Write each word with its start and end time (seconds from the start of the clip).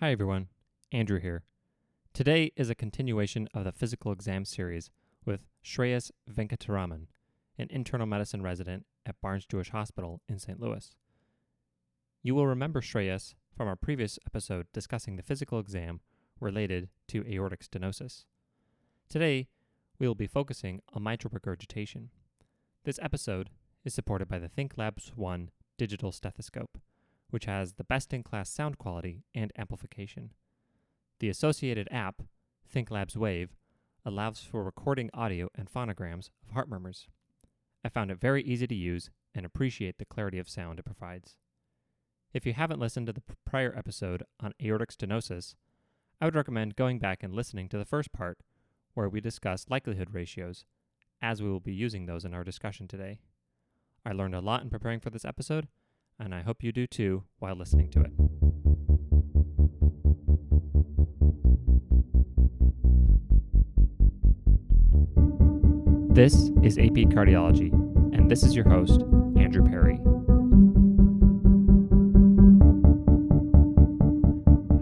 Hi 0.00 0.12
everyone, 0.12 0.48
Andrew 0.92 1.20
here. 1.20 1.42
Today 2.14 2.52
is 2.56 2.70
a 2.70 2.74
continuation 2.74 3.50
of 3.52 3.64
the 3.64 3.70
physical 3.70 4.12
exam 4.12 4.46
series 4.46 4.88
with 5.26 5.42
Shreyas 5.62 6.10
Venkataraman, 6.26 7.08
an 7.58 7.66
internal 7.68 8.06
medicine 8.06 8.40
resident 8.40 8.86
at 9.04 9.20
Barnes 9.20 9.44
Jewish 9.44 9.68
Hospital 9.68 10.22
in 10.26 10.38
St. 10.38 10.58
Louis. 10.58 10.94
You 12.22 12.34
will 12.34 12.46
remember 12.46 12.80
Shreyas 12.80 13.34
from 13.54 13.68
our 13.68 13.76
previous 13.76 14.18
episode 14.26 14.68
discussing 14.72 15.16
the 15.16 15.22
physical 15.22 15.58
exam 15.58 16.00
related 16.40 16.88
to 17.08 17.30
aortic 17.30 17.62
stenosis. 17.62 18.24
Today, 19.10 19.48
we 19.98 20.08
will 20.08 20.14
be 20.14 20.26
focusing 20.26 20.80
on 20.94 21.02
mitral 21.02 21.30
regurgitation. 21.30 22.08
This 22.84 22.98
episode 23.02 23.50
is 23.84 23.92
supported 23.92 24.28
by 24.28 24.38
the 24.38 24.48
ThinkLabs 24.48 25.14
1 25.14 25.50
digital 25.76 26.10
stethoscope 26.10 26.78
which 27.30 27.46
has 27.46 27.74
the 27.74 27.84
best 27.84 28.12
in 28.12 28.22
class 28.22 28.50
sound 28.50 28.78
quality 28.78 29.24
and 29.34 29.52
amplification. 29.56 30.32
The 31.18 31.28
associated 31.28 31.88
app, 31.90 32.22
ThinkLabs 32.72 33.16
Wave, 33.16 33.56
allows 34.04 34.40
for 34.40 34.62
recording 34.62 35.10
audio 35.12 35.48
and 35.54 35.68
phonograms 35.68 36.30
of 36.42 36.54
heart 36.54 36.68
murmurs. 36.68 37.08
I 37.84 37.88
found 37.88 38.10
it 38.10 38.20
very 38.20 38.42
easy 38.42 38.66
to 38.66 38.74
use 38.74 39.10
and 39.34 39.44
appreciate 39.44 39.98
the 39.98 40.04
clarity 40.04 40.38
of 40.38 40.48
sound 40.48 40.78
it 40.78 40.84
provides. 40.84 41.36
If 42.32 42.46
you 42.46 42.52
haven't 42.52 42.80
listened 42.80 43.06
to 43.06 43.12
the 43.12 43.22
prior 43.44 43.74
episode 43.76 44.22
on 44.38 44.54
aortic 44.62 44.90
stenosis, 44.92 45.54
I 46.20 46.26
would 46.26 46.34
recommend 46.34 46.76
going 46.76 46.98
back 46.98 47.22
and 47.22 47.34
listening 47.34 47.68
to 47.70 47.78
the 47.78 47.84
first 47.84 48.12
part, 48.12 48.38
where 48.94 49.08
we 49.08 49.20
discuss 49.20 49.66
likelihood 49.68 50.08
ratios, 50.12 50.64
as 51.22 51.42
we 51.42 51.48
will 51.48 51.60
be 51.60 51.72
using 51.72 52.06
those 52.06 52.24
in 52.24 52.34
our 52.34 52.44
discussion 52.44 52.86
today. 52.88 53.18
I 54.04 54.12
learned 54.12 54.34
a 54.34 54.40
lot 54.40 54.62
in 54.62 54.70
preparing 54.70 55.00
for 55.00 55.10
this 55.10 55.24
episode, 55.24 55.68
and 56.20 56.34
I 56.34 56.42
hope 56.42 56.62
you 56.62 56.70
do 56.70 56.86
too 56.86 57.24
while 57.38 57.56
listening 57.56 57.88
to 57.92 58.02
it. 58.02 58.12
This 66.14 66.34
is 66.62 66.76
AP 66.76 67.08
Cardiology, 67.08 67.72
and 68.14 68.30
this 68.30 68.42
is 68.42 68.54
your 68.54 68.68
host, 68.68 69.00
Andrew 69.38 69.64
Perry. 69.64 69.98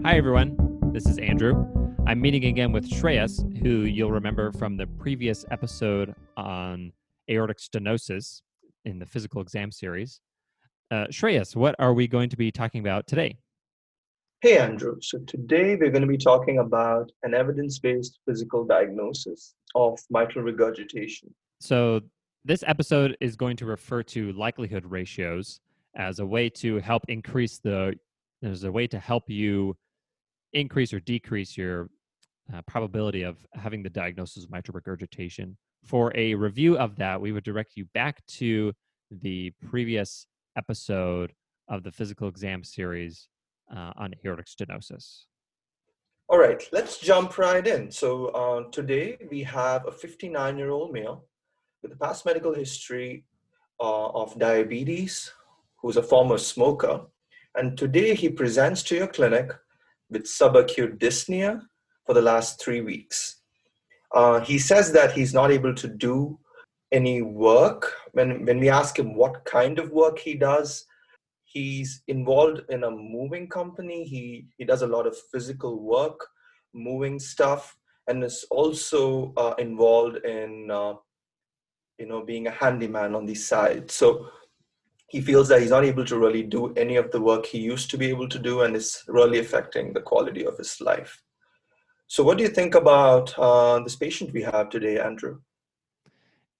Hi, 0.03 0.17
everyone. 0.17 0.57
This 0.91 1.05
is 1.05 1.17
Andrew. 1.19 1.65
I'm 2.05 2.19
meeting 2.19 2.45
again 2.45 2.73
with 2.73 2.89
Shreyas, 2.89 3.57
who 3.61 3.85
you'll 3.85 4.11
remember 4.11 4.51
from 4.51 4.75
the 4.75 4.87
previous 4.87 5.45
episode 5.51 6.13
on 6.35 6.91
aortic 7.29 7.59
stenosis 7.59 8.41
in 8.83 8.99
the 8.99 9.05
physical 9.05 9.41
exam 9.41 9.71
series. 9.71 10.19
Uh, 10.91 11.05
Shreyas, 11.11 11.55
what 11.55 11.75
are 11.77 11.93
we 11.93 12.07
going 12.07 12.29
to 12.29 12.37
be 12.37 12.51
talking 12.51 12.81
about 12.81 13.05
today? 13.05 13.37
Hey, 14.41 14.57
Andrew. 14.57 14.95
So 15.01 15.19
today 15.19 15.75
we're 15.75 15.91
going 15.91 16.01
to 16.01 16.07
be 16.07 16.17
talking 16.17 16.59
about 16.59 17.11
an 17.23 17.33
evidence-based 17.33 18.19
physical 18.25 18.65
diagnosis 18.65 19.53
of 19.75 19.99
mitral 20.09 20.43
regurgitation. 20.43 21.33
So 21.59 22.01
this 22.45 22.63
episode 22.65 23.17
is 23.19 23.35
going 23.35 23.57
to 23.57 23.65
refer 23.65 24.01
to 24.03 24.31
likelihood 24.33 24.85
ratios 24.85 25.59
as 25.95 26.19
a 26.19 26.25
way 26.25 26.49
to 26.49 26.79
help 26.79 27.03
increase 27.07 27.59
the, 27.59 27.93
there's 28.41 28.63
a 28.63 28.71
way 28.71 28.87
to 28.87 28.97
help 28.97 29.29
you 29.29 29.75
increase 30.53 30.93
or 30.93 31.01
decrease 31.01 31.57
your 31.57 31.89
uh, 32.51 32.61
probability 32.63 33.23
of 33.23 33.45
having 33.53 33.83
the 33.83 33.89
diagnosis 33.89 34.45
of 34.45 34.49
mitral 34.49 34.73
regurgitation. 34.73 35.55
For 35.83 36.11
a 36.15 36.33
review 36.33 36.77
of 36.77 36.95
that, 36.95 37.21
we 37.21 37.31
would 37.31 37.43
direct 37.43 37.73
you 37.75 37.85
back 37.93 38.25
to 38.27 38.73
the 39.11 39.51
previous 39.67 40.25
episode 40.59 41.31
of 41.73 41.83
the 41.83 41.91
physical 41.91 42.27
exam 42.27 42.63
series 42.63 43.29
uh, 43.75 43.91
on 43.95 44.13
aortic 44.25 44.47
stenosis. 44.47 45.05
All 46.27 46.37
right, 46.37 46.61
let's 46.71 46.99
jump 46.99 47.37
right 47.37 47.65
in. 47.65 47.89
So 47.91 48.09
uh, 48.41 48.69
today 48.71 49.17
we 49.31 49.41
have 49.43 49.87
a 49.87 49.91
59 49.91 50.57
year 50.57 50.69
old 50.69 50.91
male 50.91 51.17
with 51.81 51.91
a 51.93 51.95
past 51.95 52.25
medical 52.25 52.53
history 52.53 53.23
uh, 53.79 54.09
of 54.21 54.37
diabetes, 54.37 55.31
who's 55.81 55.97
a 55.97 56.03
former 56.03 56.37
smoker. 56.37 57.01
And 57.55 57.77
today 57.77 58.13
he 58.13 58.29
presents 58.29 58.83
to 58.83 58.95
your 58.95 59.07
clinic 59.07 59.47
with 60.11 60.23
subacute 60.25 60.99
dyspnea 60.99 61.61
for 62.05 62.13
the 62.13 62.21
last 62.31 62.61
three 62.61 62.81
weeks. 62.81 63.17
Uh, 64.13 64.39
he 64.41 64.59
says 64.59 64.91
that 64.91 65.13
he's 65.13 65.33
not 65.33 65.51
able 65.51 65.73
to 65.75 65.87
do 65.87 66.37
any 66.91 67.21
work. 67.21 67.93
When, 68.13 68.45
when 68.45 68.59
we 68.59 68.69
ask 68.69 68.97
him 68.97 69.15
what 69.15 69.45
kind 69.45 69.79
of 69.79 69.91
work 69.91 70.19
he 70.19 70.33
does, 70.33 70.85
he's 71.43 72.03
involved 72.07 72.61
in 72.69 72.83
a 72.83 72.91
moving 72.91 73.47
company. 73.47 74.03
He, 74.03 74.47
he 74.57 74.65
does 74.65 74.81
a 74.81 74.87
lot 74.87 75.07
of 75.07 75.17
physical 75.31 75.79
work, 75.79 76.19
moving 76.73 77.19
stuff, 77.19 77.77
and 78.07 78.23
is 78.23 78.45
also 78.49 79.33
uh, 79.37 79.53
involved 79.57 80.17
in, 80.25 80.69
uh, 80.71 80.93
you 81.97 82.07
know, 82.07 82.23
being 82.23 82.47
a 82.47 82.51
handyman 82.51 83.15
on 83.15 83.25
the 83.25 83.35
side. 83.35 83.91
So 83.91 84.29
he 85.09 85.21
feels 85.21 85.47
that 85.49 85.61
he's 85.61 85.71
not 85.71 85.85
able 85.85 86.05
to 86.05 86.19
really 86.19 86.43
do 86.43 86.73
any 86.73 86.95
of 86.95 87.11
the 87.11 87.21
work 87.21 87.45
he 87.45 87.59
used 87.59 87.89
to 87.91 87.97
be 87.97 88.09
able 88.09 88.29
to 88.29 88.39
do 88.39 88.61
and 88.61 88.75
is 88.75 89.03
really 89.07 89.39
affecting 89.39 89.93
the 89.93 90.01
quality 90.01 90.45
of 90.45 90.57
his 90.57 90.79
life. 90.81 91.21
So 92.07 92.23
what 92.23 92.37
do 92.37 92.43
you 92.43 92.49
think 92.49 92.75
about 92.75 93.37
uh, 93.37 93.79
this 93.79 93.95
patient 93.95 94.33
we 94.33 94.41
have 94.43 94.69
today, 94.69 94.99
Andrew? 94.99 95.39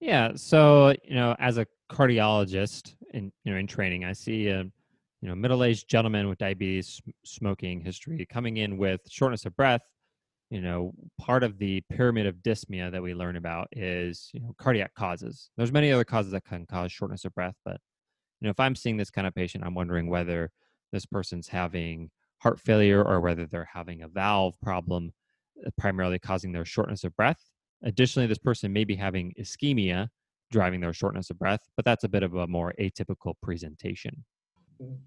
Yeah. 0.00 0.32
So, 0.34 0.94
you 1.04 1.14
know, 1.14 1.36
as 1.38 1.58
a 1.58 1.66
cardiologist 1.90 2.94
in, 3.12 3.32
you 3.44 3.52
know, 3.52 3.58
in 3.58 3.66
training, 3.66 4.04
I 4.04 4.12
see 4.12 4.48
a, 4.48 4.62
you 4.62 5.28
know, 5.28 5.34
middle-aged 5.34 5.88
gentleman 5.88 6.28
with 6.28 6.38
diabetes, 6.38 7.00
smoking 7.24 7.80
history 7.80 8.26
coming 8.26 8.56
in 8.56 8.78
with 8.78 9.02
shortness 9.08 9.44
of 9.44 9.54
breath. 9.56 9.82
You 10.50 10.60
know, 10.62 10.92
part 11.18 11.44
of 11.44 11.58
the 11.58 11.82
pyramid 11.90 12.26
of 12.26 12.36
dyspnea 12.36 12.90
that 12.90 13.02
we 13.02 13.14
learn 13.14 13.36
about 13.36 13.68
is, 13.72 14.30
you 14.32 14.40
know, 14.40 14.54
cardiac 14.58 14.94
causes. 14.94 15.50
There's 15.56 15.70
many 15.70 15.92
other 15.92 16.04
causes 16.04 16.32
that 16.32 16.44
can 16.44 16.66
cause 16.66 16.90
shortness 16.90 17.24
of 17.24 17.34
breath, 17.34 17.54
but 17.64 17.78
you 18.40 18.46
know, 18.46 18.50
if 18.50 18.58
I'm 18.58 18.74
seeing 18.74 18.96
this 18.96 19.10
kind 19.10 19.26
of 19.26 19.34
patient, 19.34 19.64
I'm 19.64 19.74
wondering 19.74 20.08
whether 20.08 20.50
this 20.92 21.06
person's 21.06 21.46
having 21.46 22.10
heart 22.38 22.58
failure 22.58 23.04
or 23.04 23.20
whether 23.20 23.46
they're 23.46 23.68
having 23.72 24.02
a 24.02 24.08
valve 24.08 24.58
problem, 24.60 25.12
uh, 25.64 25.70
primarily 25.78 26.18
causing 26.18 26.52
their 26.52 26.64
shortness 26.64 27.04
of 27.04 27.14
breath 27.16 27.44
Additionally, 27.82 28.26
this 28.26 28.38
person 28.38 28.72
may 28.72 28.84
be 28.84 28.94
having 28.94 29.34
ischemia 29.38 30.08
driving 30.50 30.80
their 30.80 30.92
shortness 30.92 31.30
of 31.30 31.38
breath, 31.38 31.60
but 31.76 31.84
that's 31.84 32.04
a 32.04 32.08
bit 32.08 32.22
of 32.22 32.34
a 32.34 32.46
more 32.46 32.74
atypical 32.80 33.34
presentation. 33.42 34.24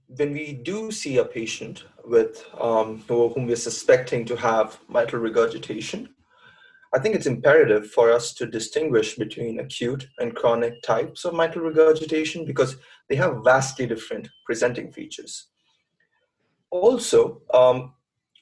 When 0.07 0.31
we 0.31 0.53
do 0.53 0.91
see 0.91 1.17
a 1.17 1.25
patient 1.25 1.85
with 2.06 2.45
um, 2.59 3.03
whom 3.07 3.47
we're 3.47 3.56
suspecting 3.56 4.25
to 4.25 4.35
have 4.35 4.79
mitral 4.88 5.22
regurgitation, 5.22 6.09
I 6.94 7.00
think 7.00 7.16
it's 7.16 7.25
imperative 7.25 7.89
for 7.89 8.12
us 8.12 8.33
to 8.35 8.45
distinguish 8.45 9.16
between 9.16 9.59
acute 9.59 10.07
and 10.19 10.35
chronic 10.35 10.81
types 10.83 11.25
of 11.25 11.33
mitral 11.33 11.66
regurgitation 11.66 12.45
because 12.45 12.78
they 13.09 13.16
have 13.16 13.44
vastly 13.44 13.88
different 13.88 14.29
presenting 14.45 14.91
features. 14.91 15.47
Also, 16.69 17.41
um, 17.53 17.94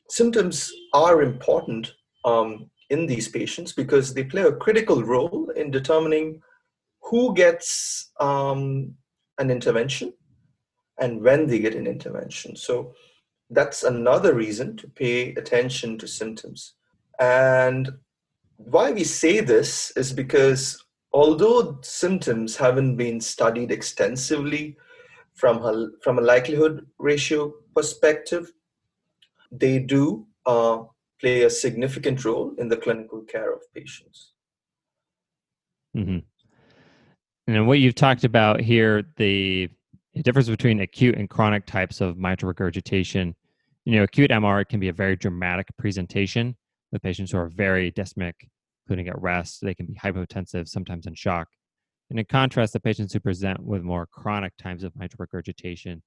symptoms 0.09 0.72
are 0.94 1.22
important 1.22 1.94
um, 2.25 2.70
in 2.91 3.07
these 3.07 3.29
patients 3.29 3.72
because 3.72 4.13
they 4.13 4.24
play 4.24 4.44
a 4.44 4.52
critical 4.52 5.02
role 5.02 5.50
in 5.56 5.72
determining 5.72 6.41
who 7.02 7.34
gets 7.34 8.12
um, 8.19 8.94
an 9.40 9.50
intervention 9.50 10.13
and 11.00 11.22
when 11.22 11.47
they 11.47 11.59
get 11.59 11.74
an 11.74 11.88
intervention. 11.88 12.56
So 12.56 12.94
that's 13.50 13.84
another 13.84 14.34
reason 14.34 14.75
to 14.78 14.88
pay 14.88 15.34
attention 15.35 15.97
to 16.00 16.07
symptoms. 16.07 16.74
And 17.19 17.91
why 18.57 18.91
we 18.91 19.06
say 19.06 19.40
this 19.40 19.91
is 19.96 20.12
because 20.12 20.84
although 21.13 21.79
symptoms 21.81 22.58
haven't 22.58 22.97
been 22.97 23.22
studied 23.22 23.72
extensively 23.72 24.78
from 25.34 25.63
a, 25.63 25.88
from 26.03 26.19
a 26.19 26.28
likelihood 26.34 26.85
ratio 27.00 27.53
perspective, 27.73 28.52
they 29.50 29.79
do 29.79 30.28
uh, 30.46 30.84
play 31.22 31.44
a 31.44 31.50
significant 31.50 32.26
role 32.26 32.53
in 32.58 32.68
the 32.68 32.78
clinical 32.78 33.22
care 33.22 33.53
of 33.53 33.62
patients. 33.73 34.34
Mm-hmm. 35.96 36.20
And 37.47 37.68
what 37.68 37.79
you've 37.79 37.96
talked 37.96 38.23
about 38.23 38.59
here, 38.62 39.03
the 39.18 39.70
difference 40.23 40.50
between 40.50 40.82
acute 40.82 41.16
and 41.18 41.29
chronic 41.29 41.66
types 41.66 42.02
of 42.02 42.18
mitral 42.18 42.50
regurgitation. 42.50 43.35
You 43.85 43.97
know, 43.97 44.03
acute 44.03 44.32
MR 44.32 44.68
can 44.68 44.79
be 44.79 44.90
a 44.90 44.94
very 44.94 45.16
dramatic 45.16 45.68
presentation 45.78 46.56
with 46.91 47.02
patients 47.02 47.32
who 47.32 47.38
are 47.38 47.47
very 47.47 47.91
dyspneic, 47.91 48.34
including 48.85 49.08
at 49.08 49.22
rest. 49.22 49.59
They 49.62 49.73
can 49.73 49.85
be 49.85 49.96
hypotensive, 49.96 50.68
sometimes 50.68 51.08
in 51.08 51.16
shock. 51.16 51.47
And 52.09 52.20
in 52.20 52.26
contrast, 52.26 52.73
the 52.73 52.79
patients 52.79 53.14
who 53.14 53.22
present 53.22 53.64
with 53.64 53.84
more 53.84 54.06
chronic 54.06 54.53
types 54.58 54.84
of 54.84 54.96
mitral 54.96 55.20
regurgitation, 55.20 56.03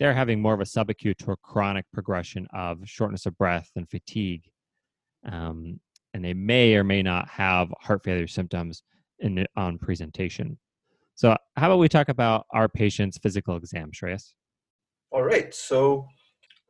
they're 0.00 0.14
having 0.14 0.42
more 0.42 0.54
of 0.54 0.60
a 0.60 0.64
subacute 0.64 1.16
to 1.18 1.30
a 1.30 1.36
chronic 1.36 1.86
progression 1.92 2.48
of 2.52 2.80
shortness 2.84 3.26
of 3.26 3.38
breath 3.38 3.70
and 3.76 3.88
fatigue 3.88 4.42
um, 5.24 5.80
and 6.12 6.24
they 6.24 6.34
may 6.34 6.74
or 6.74 6.84
may 6.84 7.02
not 7.02 7.28
have 7.28 7.72
heart 7.80 8.04
failure 8.04 8.26
symptoms 8.26 8.82
in 9.20 9.46
on 9.56 9.78
presentation. 9.78 10.58
So, 11.14 11.36
how 11.56 11.66
about 11.68 11.78
we 11.78 11.88
talk 11.88 12.08
about 12.08 12.46
our 12.50 12.68
patient's 12.68 13.18
physical 13.18 13.56
exam, 13.56 13.90
Shreyas? 13.92 14.32
All 15.10 15.22
right. 15.22 15.54
So, 15.54 16.06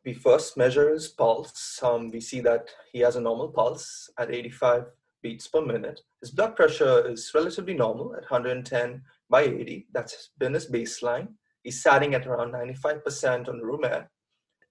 we 0.04 0.12
first 0.12 0.56
measure 0.56 0.90
his 0.90 1.08
pulse. 1.08 1.80
Um, 1.82 2.10
we 2.10 2.20
see 2.20 2.40
that 2.40 2.68
he 2.92 3.00
has 3.00 3.16
a 3.16 3.20
normal 3.20 3.48
pulse 3.48 4.10
at 4.18 4.34
85 4.34 4.84
beats 5.22 5.48
per 5.48 5.62
minute. 5.62 6.00
His 6.20 6.30
blood 6.30 6.54
pressure 6.54 7.08
is 7.08 7.30
relatively 7.34 7.74
normal 7.74 8.14
at 8.14 8.30
110 8.30 9.02
by 9.30 9.42
80. 9.42 9.88
That's 9.92 10.30
been 10.38 10.52
his 10.52 10.70
baseline. 10.70 11.28
He's 11.62 11.82
sitting 11.82 12.14
at 12.14 12.26
around 12.26 12.52
95% 12.52 13.48
on 13.48 13.58
room 13.60 13.84
air. 13.84 14.10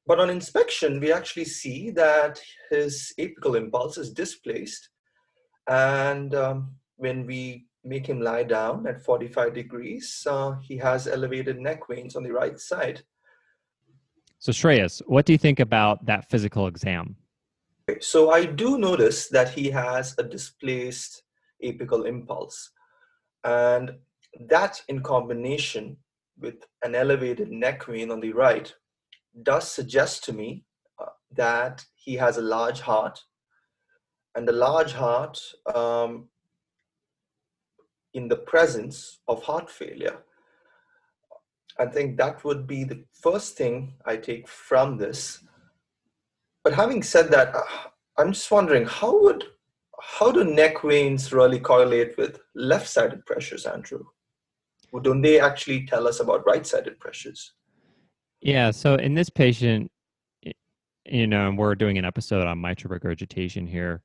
But 0.06 0.20
on 0.20 0.30
inspection, 0.30 1.00
we 1.00 1.14
actually 1.14 1.46
see 1.46 1.90
that 1.92 2.42
his 2.70 3.14
apical 3.20 3.56
impulse 3.56 3.98
is 3.98 4.12
displaced. 4.12 4.90
And 5.70 6.36
um, 6.36 6.76
when 6.98 7.26
we 7.26 7.68
make 7.86 8.08
him 8.08 8.20
lie 8.20 8.44
down 8.44 8.86
at 8.86 9.02
45 9.02 9.54
degrees, 9.54 10.26
uh, 10.30 10.56
he 10.62 10.78
has 10.78 11.08
elevated 11.08 11.60
neck 11.60 11.88
veins 11.90 12.16
on 12.16 12.24
the 12.24 12.32
right 12.32 12.60
side. 12.60 13.02
So, 14.40 14.52
Shreyas, 14.52 15.02
what 15.06 15.26
do 15.26 15.32
you 15.32 15.38
think 15.38 15.62
about 15.62 16.06
that 16.06 16.30
physical 16.30 16.68
exam? 16.68 17.16
So, 18.02 18.32
I 18.32 18.46
do 18.46 18.78
notice 18.78 19.30
that 19.30 19.50
he 19.50 19.70
has 19.70 20.16
a 20.18 20.24
displaced 20.24 21.24
apical 21.64 22.06
impulse. 22.06 22.72
And 23.46 23.92
that, 24.50 24.82
in 24.90 25.02
combination 25.02 25.96
with 26.38 26.56
an 26.84 26.94
elevated 26.94 27.52
neck 27.52 27.86
vein 27.86 28.12
on 28.12 28.20
the 28.20 28.34
right, 28.34 28.74
does 29.42 29.70
suggest 29.72 30.24
to 30.26 30.34
me 30.34 30.66
uh, 31.00 31.06
that 31.36 31.84
he 31.96 32.16
has 32.16 32.38
a 32.38 32.42
large 32.42 32.82
heart. 32.82 33.20
And 34.36 34.48
a 34.50 34.54
large 34.54 34.94
heart 34.94 35.40
um, 35.74 36.28
in 38.14 38.28
the 38.28 38.36
presence 38.36 39.20
of 39.28 39.44
heart 39.44 39.70
failure. 39.70 40.18
I 41.80 41.86
think 41.88 42.18
that 42.18 42.44
would 42.44 42.68
be 42.68 42.84
the 42.84 43.04
first 43.12 43.58
thing 43.58 43.94
I 44.06 44.18
take 44.18 44.48
from 44.48 44.98
this. 44.98 45.44
But 46.64 46.74
having 46.74 47.02
said 47.04 47.30
that, 47.32 47.56
uh, 47.56 47.62
I'm 48.18 48.34
just 48.34 48.52
wondering 48.52 48.86
how 48.86 49.20
would 49.22 49.46
how 50.02 50.32
do 50.32 50.44
neck 50.44 50.82
veins 50.82 51.32
really 51.32 51.60
correlate 51.60 52.18
with 52.18 52.42
left-sided 52.56 53.26
pressures, 53.26 53.66
Andrew? 53.66 54.04
Or 54.92 55.00
Don't 55.00 55.22
they 55.22 55.40
actually 55.40 55.86
tell 55.86 56.08
us 56.08 56.20
about 56.20 56.46
right-sided 56.46 57.00
pressures? 57.00 57.54
Yeah. 58.44 58.72
So 58.72 58.96
in 58.96 59.14
this 59.14 59.30
patient, 59.30 59.90
you 61.06 61.28
know, 61.28 61.48
and 61.48 61.58
we're 61.58 61.76
doing 61.76 61.98
an 61.98 62.04
episode 62.04 62.46
on 62.46 62.60
mitral 62.60 62.92
regurgitation 62.92 63.66
here. 63.66 64.02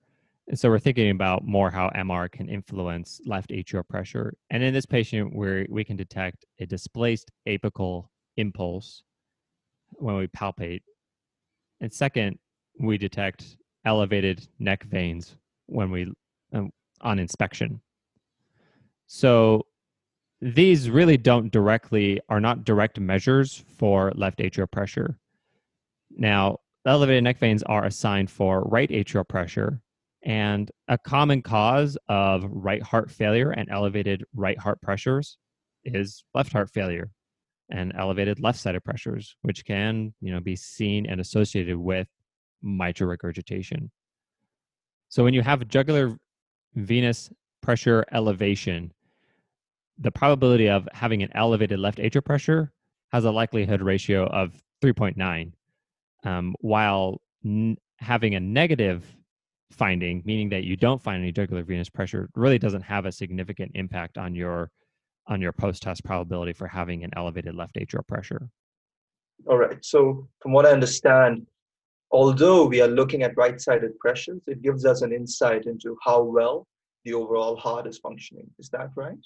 And 0.47 0.59
so 0.59 0.69
we're 0.69 0.79
thinking 0.79 1.11
about 1.11 1.45
more 1.45 1.73
how 1.73 1.91
MR 1.91 2.31
can 2.31 2.49
influence 2.49 3.21
left 3.27 3.51
atrial 3.51 3.87
pressure. 3.87 4.33
And 4.51 4.63
in 4.63 4.73
this 4.73 4.87
patient, 4.87 5.35
where 5.35 5.67
we 5.69 5.83
can 5.83 5.97
detect 5.97 6.47
a 6.61 6.67
displaced 6.67 7.33
apical 7.49 8.07
impulse 8.37 9.03
when 9.91 10.15
we 10.15 10.29
palpate. 10.29 10.83
And 11.81 11.93
second, 11.93 12.39
we 12.79 12.97
detect 12.97 13.57
elevated 13.85 14.47
neck 14.61 14.85
veins 14.85 15.35
when 15.67 15.91
we 15.91 16.13
um, 16.53 16.71
on 17.01 17.19
inspection. 17.19 17.81
So 19.09 19.67
these 20.41 20.89
really 20.89 21.17
don't 21.17 21.51
directly 21.51 22.21
are 22.29 22.41
not 22.41 22.65
direct 22.65 23.01
measures 23.01 23.65
for 23.77 24.13
left 24.15 24.39
atrial 24.39 24.71
pressure. 24.71 25.19
Now, 26.11 26.59
elevated 26.87 27.25
neck 27.25 27.39
veins 27.39 27.63
are 27.65 27.85
assigned 27.85 28.31
for 28.31 28.63
right 28.63 28.89
atrial 28.89 29.29
pressure, 29.29 29.81
and 30.25 30.71
a 30.89 30.99
common 30.99 31.43
cause 31.43 31.99
of 32.09 32.45
right 32.49 32.83
heart 32.83 33.11
failure 33.11 33.51
and 33.51 33.69
elevated 33.71 34.25
right 34.35 34.59
heart 34.59 34.81
pressures 34.81 35.39
is 35.85 36.25
left 36.35 36.53
heart 36.53 36.71
failure 36.71 37.11
and 37.71 37.93
elevated 37.97 38.41
left-sided 38.41 38.83
pressures, 38.83 39.37
which 39.43 39.65
can, 39.65 40.15
you 40.21 40.33
know, 40.33 40.41
be 40.41 40.57
seen 40.57 41.07
and 41.07 41.21
associated 41.21 41.77
with 41.77 42.09
mitral 42.63 43.11
regurgitation. 43.11 43.91
So 45.09 45.23
when 45.23 45.35
you 45.35 45.43
have 45.43 45.69
jugular 45.69 46.17
venous 46.75 47.31
pressure 47.61 48.05
elevation, 48.13 48.93
the 49.99 50.11
probability 50.11 50.69
of 50.69 50.89
having 50.93 51.23
an 51.23 51.31
elevated 51.35 51.79
left 51.79 51.99
atrial 51.99 52.25
pressure 52.25 52.73
has 53.13 53.25
a 53.25 53.31
likelihood 53.31 53.83
ratio 53.83 54.27
of 54.27 54.63
3.9, 54.83 55.53
um, 56.25 56.55
while 56.61 57.21
n- 57.45 57.77
having 57.99 58.35
a 58.35 58.41
negative 58.41 59.05
finding, 59.71 60.23
meaning 60.25 60.49
that 60.51 60.65
you 60.65 60.77
don't 60.77 61.03
find 61.03 61.23
any 61.23 61.33
jugular 61.33 61.63
venous 61.63 61.89
pressure, 61.89 62.29
really 62.35 62.59
doesn't 62.59 62.83
have 62.83 63.07
a 63.07 63.13
significant 63.13 63.73
impact 63.75 64.19
on 64.19 64.35
your 64.35 64.71
on 65.27 65.43
your 65.43 65.53
post-test 65.53 66.03
probability 66.05 66.55
for 66.55 66.67
having 66.67 67.05
an 67.05 67.11
elevated 67.15 67.55
left 67.55 67.75
atrial 67.75 68.07
pressure. 68.07 68.49
All 69.47 69.59
right. 69.59 69.77
So 69.85 70.27
from 70.41 70.53
what 70.53 70.65
I 70.65 70.71
understand, 70.71 71.47
although 72.11 72.65
we 72.65 72.81
are 72.81 72.89
looking 72.89 73.23
at 73.23 73.37
right-sided 73.37 73.99
pressures, 73.99 74.41
it 74.47 74.63
gives 74.63 74.87
us 74.87 75.03
an 75.03 75.13
insight 75.13 75.67
into 75.67 75.99
how 76.03 76.23
well 76.23 76.67
the 77.05 77.13
overall 77.13 77.57
heart 77.57 77.87
is 77.87 77.99
functioning. 77.99 78.49
Is 78.59 78.71
that 78.71 78.89
right? 78.97 79.19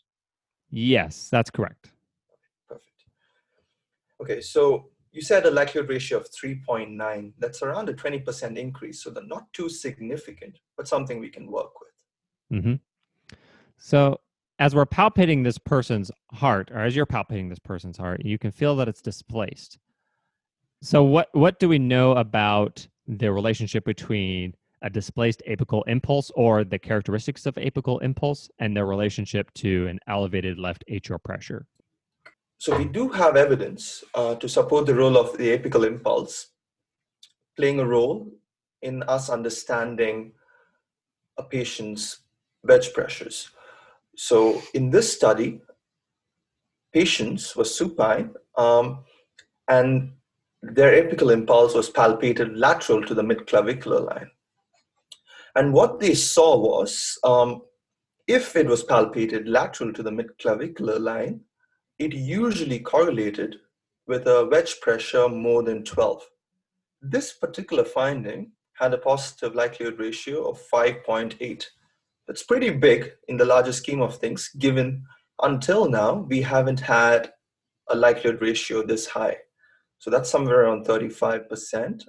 Yes, 0.72 1.28
that's 1.30 1.50
correct. 1.50 1.92
Perfect. 2.68 3.04
Okay, 4.20 4.40
so 4.40 4.88
you 5.12 5.20
said 5.20 5.44
a 5.44 5.50
likelihood 5.50 5.90
ratio 5.90 6.18
of 6.18 6.28
3.9. 6.30 7.32
That's 7.38 7.62
around 7.62 7.90
a 7.90 7.94
20% 7.94 8.56
increase. 8.56 9.04
So 9.04 9.10
they're 9.10 9.22
not 9.24 9.52
too 9.52 9.68
significant, 9.68 10.58
but 10.76 10.88
something 10.88 11.20
we 11.20 11.28
can 11.28 11.46
work 11.46 11.72
with. 11.80 12.60
Mm-hmm. 12.60 13.36
So 13.76 14.18
as 14.58 14.74
we're 14.74 14.86
palpating 14.86 15.44
this 15.44 15.58
person's 15.58 16.10
heart, 16.32 16.70
or 16.72 16.78
as 16.78 16.96
you're 16.96 17.06
palpating 17.06 17.50
this 17.50 17.58
person's 17.58 17.98
heart, 17.98 18.24
you 18.24 18.38
can 18.38 18.50
feel 18.50 18.74
that 18.76 18.88
it's 18.88 19.02
displaced. 19.02 19.78
So 20.80 21.04
what 21.04 21.28
what 21.32 21.60
do 21.60 21.68
we 21.68 21.78
know 21.78 22.12
about 22.12 22.86
the 23.06 23.32
relationship 23.32 23.84
between 23.84 24.54
a 24.82 24.90
displaced 24.90 25.42
apical 25.48 25.82
impulse 25.86 26.30
or 26.34 26.64
the 26.64 26.78
characteristics 26.78 27.46
of 27.46 27.54
apical 27.54 28.02
impulse 28.02 28.50
and 28.58 28.76
their 28.76 28.86
relationship 28.86 29.52
to 29.54 29.86
an 29.86 29.98
elevated 30.08 30.58
left 30.58 30.84
atrial 30.90 31.22
pressure? 31.22 31.66
So 32.58 32.76
we 32.76 32.84
do 32.84 33.08
have 33.08 33.36
evidence 33.36 34.04
uh, 34.14 34.36
to 34.36 34.48
support 34.48 34.86
the 34.86 34.94
role 34.94 35.16
of 35.16 35.36
the 35.36 35.56
apical 35.56 35.86
impulse 35.86 36.48
playing 37.56 37.80
a 37.80 37.86
role 37.86 38.30
in 38.82 39.02
us 39.04 39.30
understanding 39.30 40.32
a 41.38 41.42
patient's 41.42 42.18
wedge 42.64 42.92
pressures. 42.92 43.50
So 44.16 44.62
in 44.74 44.90
this 44.90 45.12
study, 45.12 45.60
patients 46.92 47.56
were 47.56 47.64
supine 47.64 48.34
um, 48.56 49.04
and 49.68 50.12
their 50.62 50.92
apical 51.02 51.32
impulse 51.32 51.74
was 51.74 51.90
palpated 51.90 52.52
lateral 52.54 53.02
to 53.04 53.14
the 53.14 53.22
midclavicular 53.22 54.06
line. 54.06 54.30
And 55.54 55.72
what 55.72 56.00
they 56.00 56.14
saw 56.14 56.56
was 56.56 57.18
um, 57.24 57.62
if 58.26 58.56
it 58.56 58.66
was 58.66 58.84
palpated 58.84 59.46
lateral 59.46 59.92
to 59.92 60.02
the 60.02 60.10
midclavicular 60.10 60.98
line, 60.98 61.40
it 61.98 62.14
usually 62.14 62.78
correlated 62.78 63.56
with 64.06 64.26
a 64.26 64.46
wedge 64.50 64.80
pressure 64.80 65.28
more 65.28 65.62
than 65.62 65.84
12. 65.84 66.22
This 67.00 67.32
particular 67.32 67.84
finding 67.84 68.52
had 68.74 68.94
a 68.94 68.98
positive 68.98 69.54
likelihood 69.54 69.98
ratio 69.98 70.48
of 70.48 70.60
5.8. 70.72 71.66
That's 72.26 72.42
pretty 72.42 72.70
big 72.70 73.12
in 73.28 73.36
the 73.36 73.44
larger 73.44 73.72
scheme 73.72 74.00
of 74.00 74.16
things, 74.16 74.50
given 74.58 75.04
until 75.42 75.88
now 75.88 76.26
we 76.28 76.40
haven't 76.42 76.80
had 76.80 77.32
a 77.88 77.96
likelihood 77.96 78.40
ratio 78.40 78.82
this 78.82 79.06
high. 79.06 79.36
So 79.98 80.10
that's 80.10 80.30
somewhere 80.30 80.62
around 80.62 80.86
35%. 80.86 82.04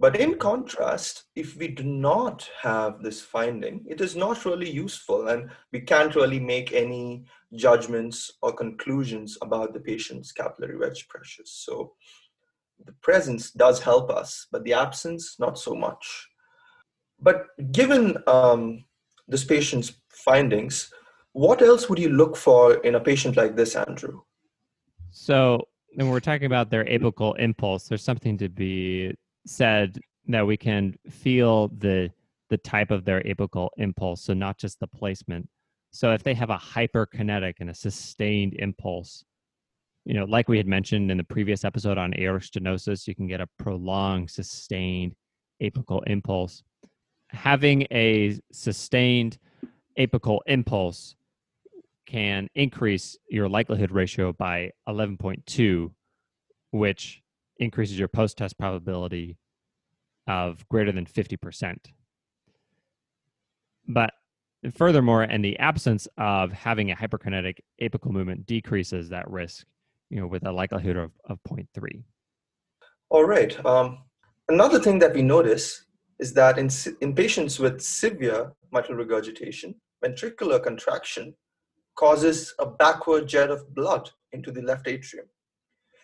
But 0.00 0.16
in 0.16 0.38
contrast, 0.38 1.24
if 1.34 1.56
we 1.56 1.68
do 1.68 1.82
not 1.82 2.48
have 2.62 3.02
this 3.02 3.20
finding, 3.20 3.84
it 3.88 4.00
is 4.00 4.14
not 4.14 4.44
really 4.44 4.70
useful 4.70 5.28
and 5.28 5.50
we 5.72 5.80
can't 5.80 6.14
really 6.14 6.38
make 6.38 6.72
any 6.72 7.24
judgments 7.54 8.30
or 8.40 8.52
conclusions 8.52 9.36
about 9.42 9.72
the 9.72 9.80
patient's 9.80 10.30
capillary 10.30 10.78
wedge 10.78 11.08
pressures. 11.08 11.50
So 11.50 11.94
the 12.84 12.92
presence 13.02 13.50
does 13.50 13.82
help 13.82 14.10
us, 14.10 14.46
but 14.52 14.62
the 14.62 14.74
absence, 14.74 15.36
not 15.40 15.58
so 15.58 15.74
much. 15.74 16.28
But 17.20 17.46
given 17.72 18.18
um, 18.28 18.84
this 19.26 19.44
patient's 19.44 19.94
findings, 20.10 20.92
what 21.32 21.60
else 21.60 21.88
would 21.88 21.98
you 21.98 22.10
look 22.10 22.36
for 22.36 22.74
in 22.74 22.94
a 22.94 23.00
patient 23.00 23.36
like 23.36 23.56
this, 23.56 23.74
Andrew? 23.74 24.20
So, 25.10 25.66
when 25.94 26.10
we're 26.10 26.20
talking 26.20 26.46
about 26.46 26.70
their 26.70 26.84
apical 26.84 27.36
impulse, 27.38 27.88
there's 27.88 28.04
something 28.04 28.38
to 28.38 28.48
be 28.48 29.14
said 29.48 29.98
that 30.26 30.46
we 30.46 30.56
can 30.56 30.94
feel 31.10 31.68
the 31.68 32.10
the 32.50 32.58
type 32.58 32.90
of 32.90 33.04
their 33.04 33.22
apical 33.22 33.68
impulse, 33.76 34.22
so 34.22 34.32
not 34.32 34.56
just 34.56 34.80
the 34.80 34.86
placement. 34.86 35.46
So 35.90 36.12
if 36.12 36.22
they 36.22 36.34
have 36.34 36.50
a 36.50 36.56
hyperkinetic 36.56 37.54
and 37.60 37.70
a 37.70 37.74
sustained 37.74 38.54
impulse, 38.54 39.24
you 40.04 40.14
know, 40.14 40.24
like 40.24 40.48
we 40.48 40.56
had 40.56 40.66
mentioned 40.66 41.10
in 41.10 41.18
the 41.18 41.24
previous 41.24 41.64
episode 41.64 41.98
on 41.98 42.14
aortic 42.18 42.50
stenosis, 42.50 43.06
you 43.06 43.14
can 43.14 43.26
get 43.26 43.42
a 43.42 43.48
prolonged, 43.58 44.30
sustained 44.30 45.14
apical 45.62 46.02
impulse. 46.06 46.62
Having 47.30 47.82
a 47.90 48.38
sustained 48.50 49.38
apical 49.98 50.40
impulse 50.46 51.14
can 52.06 52.48
increase 52.54 53.18
your 53.28 53.48
likelihood 53.48 53.90
ratio 53.90 54.32
by 54.32 54.70
11.2, 54.88 55.90
which 56.70 57.20
increases 57.58 57.98
your 57.98 58.08
post 58.08 58.38
test 58.38 58.58
probability 58.58 59.36
of 60.26 60.66
greater 60.68 60.92
than 60.92 61.06
50%. 61.06 61.76
But 63.86 64.12
furthermore, 64.74 65.24
in 65.24 65.42
the 65.42 65.58
absence 65.58 66.06
of 66.18 66.52
having 66.52 66.90
a 66.90 66.96
hyperkinetic 66.96 67.58
apical 67.80 68.10
movement 68.10 68.46
decreases 68.46 69.08
that 69.08 69.28
risk, 69.30 69.66
you 70.10 70.20
know, 70.20 70.26
with 70.26 70.46
a 70.46 70.52
likelihood 70.52 70.96
of, 70.96 71.12
of 71.24 71.38
0.3. 71.48 72.02
All 73.10 73.24
right. 73.24 73.64
Um, 73.64 73.98
another 74.48 74.78
thing 74.78 74.98
that 74.98 75.14
we 75.14 75.22
notice 75.22 75.84
is 76.18 76.34
that 76.34 76.58
in, 76.58 76.68
in 77.00 77.14
patients 77.14 77.58
with 77.58 77.80
severe 77.80 78.52
mitral 78.72 78.98
regurgitation, 78.98 79.74
ventricular 80.04 80.62
contraction 80.62 81.34
causes 81.96 82.54
a 82.58 82.66
backward 82.66 83.26
jet 83.26 83.50
of 83.50 83.74
blood 83.74 84.10
into 84.32 84.52
the 84.52 84.62
left 84.62 84.86
atrium, 84.86 85.26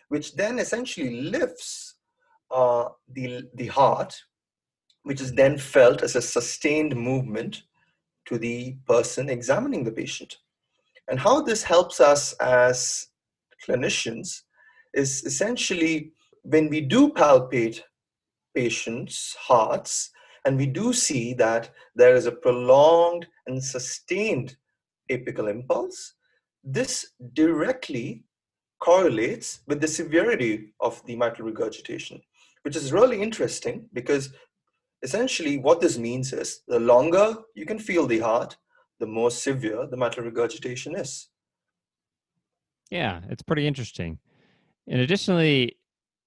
which 0.09 0.35
then 0.35 0.59
essentially 0.59 1.23
lifts 1.23 1.97
uh, 2.51 2.89
the, 3.13 3.49
the 3.55 3.67
heart, 3.67 4.15
which 5.03 5.21
is 5.21 5.33
then 5.33 5.59
felt 5.59 6.03
as 6.03 6.17
a 6.17 6.23
sustained 6.23 6.97
movement 6.97 7.63
to 8.27 8.39
the 8.39 8.77
person 8.87 9.29
examining 9.29 9.85
the 9.85 9.93
patient. 9.93 10.37
And 11.09 11.19
how 11.19 11.43
this 11.43 11.63
helps 11.63 12.01
us 12.01 12.33
as 12.35 13.09
clinicians 13.67 14.43
is 14.95 15.25
essentially 15.25 16.13
when 16.43 16.69
we 16.69 16.81
do 16.81 17.11
palpate 17.11 17.81
patients' 18.55 19.37
hearts, 19.39 20.11
and 20.45 20.57
we 20.57 20.67
do 20.67 20.93
see 20.93 21.35
that 21.35 21.71
there 21.95 22.15
is 22.15 22.27
a 22.27 22.33
prolonged 22.33 23.27
and 23.47 23.63
sustained 23.63 24.57
apical 25.11 25.51
impulse, 25.51 26.15
this 26.63 27.13
directly 27.33 28.25
correlates 28.85 29.61
with 29.67 29.81
the 29.81 29.89
severity 29.89 30.75
of 30.79 31.03
the 31.07 31.17
mitral 31.17 31.49
regurgitation, 31.49 32.21
which 32.63 32.77
is 32.77 32.93
really 32.93 33.23
interesting 33.23 33.89
because 33.95 34.31
essentially 35.03 35.57
what 35.57 35.81
this 35.81 35.97
means 35.97 36.35
is 36.35 36.61
the 36.69 36.79
longer 36.79 37.35
you 37.55 37.65
can 37.65 37.79
feel 37.79 38.07
the 38.07 38.19
heart, 38.19 38.59
the 39.01 39.07
more 39.07 39.31
severe 39.31 39.87
the 39.87 39.97
mitral 39.97 40.27
regurgitation 40.27 40.95
is. 40.95 41.29
Yeah, 42.91 43.23
it's 43.31 43.43
pretty 43.43 43.67
interesting. 43.67 44.19
And 44.87 45.01
additionally, 45.01 45.79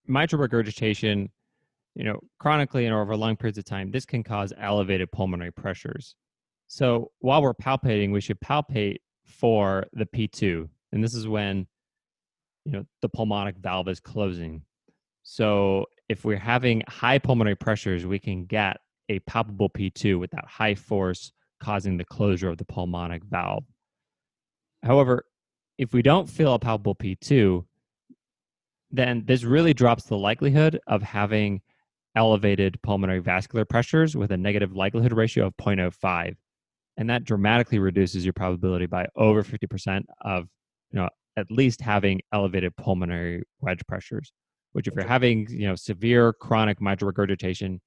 mitral 0.08 0.42
regurgitation, 0.42 1.30
you 1.94 2.06
know, 2.06 2.20
chronically 2.40 2.88
and 2.88 2.96
over 2.96 3.16
long 3.16 3.38
periods 3.38 3.60
of 3.60 3.66
time, 3.66 3.92
this 3.92 4.06
can 4.06 4.24
cause 4.24 4.52
elevated 4.60 5.12
pulmonary 5.12 5.52
pressures. 5.52 6.16
So 6.68 7.12
while 7.20 7.44
we're 7.44 7.54
palpating, 7.54 8.12
we 8.12 8.22
should 8.22 8.40
palpate 8.42 8.98
for 9.26 9.86
the 9.94 10.08
P2. 10.08 10.68
And 10.92 11.04
this 11.04 11.14
is 11.14 11.28
when, 11.28 11.68
you 12.68 12.74
know, 12.74 12.86
the 13.02 13.08
pulmonic 13.08 13.56
valve 13.58 13.88
is 13.88 14.02
closing. 14.02 14.62
So 15.24 15.86
if 16.10 16.26
we're 16.26 16.38
having 16.38 16.84
high 16.90 17.18
pulmonary 17.18 17.56
pressures, 17.56 18.06
we 18.06 18.20
can 18.20 18.46
get 18.46 18.76
a 19.08 19.20
palpable 19.20 19.70
P2 19.70 20.20
with 20.20 20.32
that 20.32 20.44
high 20.46 20.76
force 20.76 21.32
causing 21.62 21.96
the 21.96 22.04
closure 22.04 22.50
of 22.50 22.58
the 22.58 22.66
pulmonic 22.66 23.24
valve. 23.24 23.64
However, 24.84 25.24
if 25.78 25.94
we 25.94 26.02
don't 26.02 26.30
feel 26.30 26.56
a 26.56 26.60
palpable 26.60 26.96
P2, 26.96 27.64
then 28.92 29.24
this 29.26 29.46
really 29.46 29.74
drops 29.74 30.04
the 30.04 30.18
likelihood 30.18 30.78
of 30.88 31.02
having 31.02 31.62
elevated 32.18 32.82
pulmonary 32.82 33.20
vascular 33.20 33.64
pressures 33.64 34.18
with 34.18 34.32
a 34.32 34.38
negative 34.38 34.74
likelihood 34.76 35.14
ratio 35.14 35.46
of 35.46 35.56
0.05 35.56 36.36
and 36.98 37.10
that 37.10 37.24
dramatically 37.24 37.80
reduces 37.80 38.26
your 38.26 38.34
probability 38.34 38.88
by 38.88 39.06
over 39.16 39.44
50% 39.44 40.04
of 40.22 40.48
you 40.92 41.00
know 41.00 41.10
at 41.38 41.50
least 41.50 41.82
having 41.82 42.20
elevated 42.34 42.76
pulmonary 42.76 43.44
wedge 43.62 43.82
pressures 43.88 44.32
which 44.74 44.88
if 44.88 44.94
you're 44.96 45.08
having 45.08 45.48
you 45.50 45.68
know 45.68 45.76
severe 45.76 46.34
chronic 46.34 46.82
mitral 46.82 47.08
regurgitation 47.08 47.80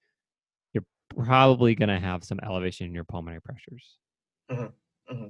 you're 0.73 0.85
probably 1.17 1.75
going 1.75 1.89
to 1.89 1.99
have 1.99 2.25
some 2.25 2.41
elevation 2.43 2.87
in 2.87 2.95
your 2.95 3.05
pulmonary 3.05 3.43
pressures 3.43 3.97
mm-hmm. 4.51 5.13
Mm-hmm. 5.13 5.29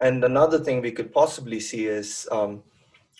and 0.00 0.24
another 0.24 0.58
thing 0.58 0.80
we 0.80 0.92
could 0.92 1.12
possibly 1.12 1.60
see 1.60 1.86
is 1.86 2.28
um, 2.30 2.62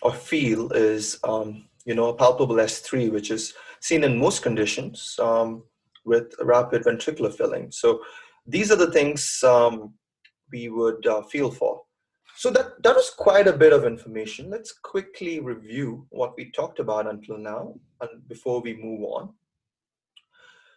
or 0.01 0.13
feel 0.13 0.71
is 0.71 1.19
um, 1.23 1.65
you 1.85 1.95
know 1.95 2.07
a 2.09 2.15
palpable 2.15 2.55
s3 2.55 3.11
which 3.11 3.31
is 3.31 3.53
seen 3.81 4.03
in 4.03 4.17
most 4.17 4.41
conditions 4.43 5.19
um, 5.21 5.63
with 6.05 6.33
rapid 6.41 6.83
ventricular 6.83 7.33
filling 7.33 7.71
so 7.71 8.01
these 8.47 8.71
are 8.71 8.75
the 8.75 8.91
things 8.91 9.43
um, 9.43 9.93
we 10.51 10.69
would 10.69 11.05
uh, 11.07 11.23
feel 11.23 11.51
for. 11.51 11.81
So 12.37 12.49
that, 12.51 12.83
that 12.83 12.95
was 12.95 13.09
quite 13.09 13.47
a 13.47 13.53
bit 13.53 13.71
of 13.71 13.85
information. 13.85 14.49
Let's 14.49 14.73
quickly 14.73 15.39
review 15.39 16.05
what 16.09 16.33
we 16.35 16.51
talked 16.51 16.79
about 16.79 17.07
until 17.07 17.37
now 17.37 17.75
and 18.01 18.27
before 18.27 18.61
we 18.61 18.75
move 18.75 19.03
on. 19.03 19.33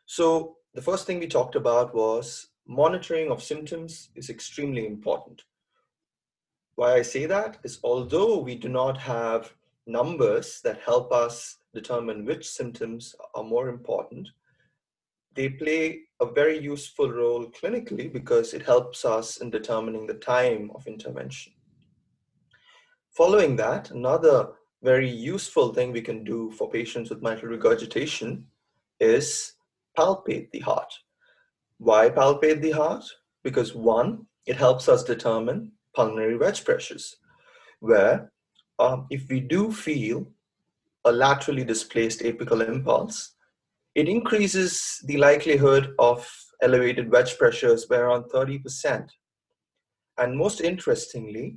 So 0.06 0.56
the 0.74 0.82
first 0.82 1.06
thing 1.06 1.18
we 1.18 1.26
talked 1.26 1.56
about 1.56 1.94
was 1.94 2.48
monitoring 2.68 3.30
of 3.30 3.42
symptoms 3.42 4.10
is 4.14 4.30
extremely 4.30 4.86
important. 4.86 5.42
Why 6.76 6.94
I 6.94 7.02
say 7.02 7.26
that 7.26 7.58
is 7.64 7.80
although 7.82 8.38
we 8.38 8.54
do 8.54 8.68
not 8.68 8.96
have 8.96 9.52
numbers 9.86 10.60
that 10.62 10.80
help 10.80 11.12
us 11.12 11.56
determine 11.74 12.24
which 12.24 12.48
symptoms 12.48 13.16
are 13.34 13.42
more 13.42 13.68
important, 13.68 14.28
they 15.38 15.49
play 15.49 16.00
a 16.18 16.26
very 16.26 16.59
useful 16.59 17.09
role 17.09 17.47
clinically 17.47 18.12
because 18.12 18.52
it 18.52 18.62
helps 18.62 19.04
us 19.04 19.37
in 19.37 19.50
determining 19.50 20.04
the 20.04 20.14
time 20.14 20.68
of 20.75 20.85
intervention. 20.88 21.52
Following 23.16 23.54
that, 23.54 23.92
another 23.92 24.49
very 24.83 25.09
useful 25.09 25.73
thing 25.73 25.92
we 25.92 26.02
can 26.02 26.25
do 26.25 26.50
for 26.50 26.68
patients 26.68 27.09
with 27.09 27.23
mitral 27.23 27.52
regurgitation 27.52 28.47
is 28.99 29.52
palpate 29.97 30.50
the 30.50 30.59
heart. 30.59 30.92
Why 31.78 32.11
palpate 32.11 32.61
the 32.61 32.73
heart? 32.73 33.04
Because 33.45 33.76
one, 33.76 34.26
it 34.47 34.57
helps 34.57 34.88
us 34.88 35.04
determine 35.04 35.71
pulmonary 35.95 36.37
wedge 36.37 36.64
pressures, 36.64 37.14
where 37.78 38.33
um, 38.80 39.07
if 39.09 39.28
we 39.28 39.38
do 39.38 39.71
feel 39.71 40.26
a 41.04 41.12
laterally 41.12 41.62
displaced 41.62 42.23
apical 42.23 42.66
impulse, 42.66 43.37
it 43.98 44.08
increases 44.08 45.02
the 45.06 45.16
likelihood 45.16 45.92
of 45.98 46.24
elevated 46.62 47.10
wedge 47.10 47.36
pressures 47.36 47.84
by 47.86 47.96
around 47.96 48.22
30%. 48.32 49.08
And 50.18 50.38
most 50.38 50.60
interestingly, 50.60 51.56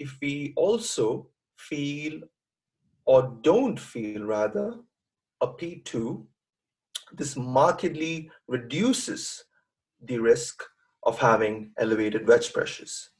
if 0.00 0.16
we 0.20 0.52
also 0.56 1.28
feel 1.56 2.20
or 3.04 3.38
don't 3.42 3.78
feel 3.78 4.24
rather 4.24 4.74
a 5.40 5.46
P2, 5.46 6.26
this 7.12 7.36
markedly 7.36 8.28
reduces 8.48 9.44
the 10.02 10.18
risk 10.18 10.64
of 11.04 11.16
having 11.20 11.70
elevated 11.78 12.26
wedge 12.26 12.52
pressures. 12.52 13.10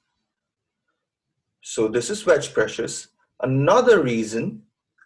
So 1.60 1.86
this 1.86 2.10
is 2.10 2.26
wedge 2.26 2.52
pressures. 2.52 3.06
Another 3.40 4.02
reason 4.02 4.62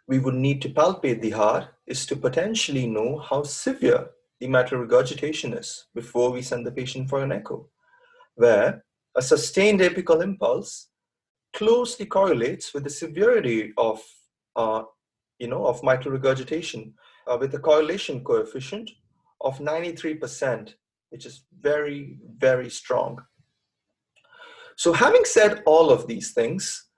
we 0.07 0.19
would 0.19 0.35
need 0.35 0.61
to 0.63 0.69
palpate 0.69 1.21
the 1.21 1.31
heart 1.31 1.69
is 1.87 2.07
to 2.07 2.17
potentially 2.17 2.87
know 2.87 3.19
how 3.19 3.43
severe 3.43 4.11
the 4.41 4.49
mitral 4.49 4.83
regurgitation 4.83 5.55
is 5.55 5.87
before 5.95 6.31
we 6.31 6.43
send 6.43 6.67
the 6.67 6.73
patient 6.73 7.09
for 7.09 7.23
an 7.23 7.33
echo, 7.33 7.69
where 8.35 8.85
a 9.17 9.23
sustained 9.23 9.81
apical 9.81 10.23
impulse 10.23 10.89
closely 11.55 12.05
correlates 12.05 12.75
with 12.75 12.85
the 12.85 12.91
severity 12.91 13.73
of, 13.77 14.03
uh, 14.57 14.83
you 15.39 15.47
know, 15.47 15.65
of 15.67 15.83
mitral 15.83 16.13
regurgitation 16.13 16.93
uh, 17.27 17.37
with 17.39 17.55
a 17.55 17.59
correlation 17.59 18.23
coefficient 18.23 18.91
of 19.41 19.59
93%, 19.59 20.75
which 21.11 21.27
is 21.27 21.45
very, 21.61 22.19
very 22.39 22.69
strong. 22.69 23.19
So 24.77 24.93
having 24.93 25.25
said 25.25 25.63
all 25.65 25.91
of 25.91 26.07
these 26.07 26.33
things, 26.33 26.89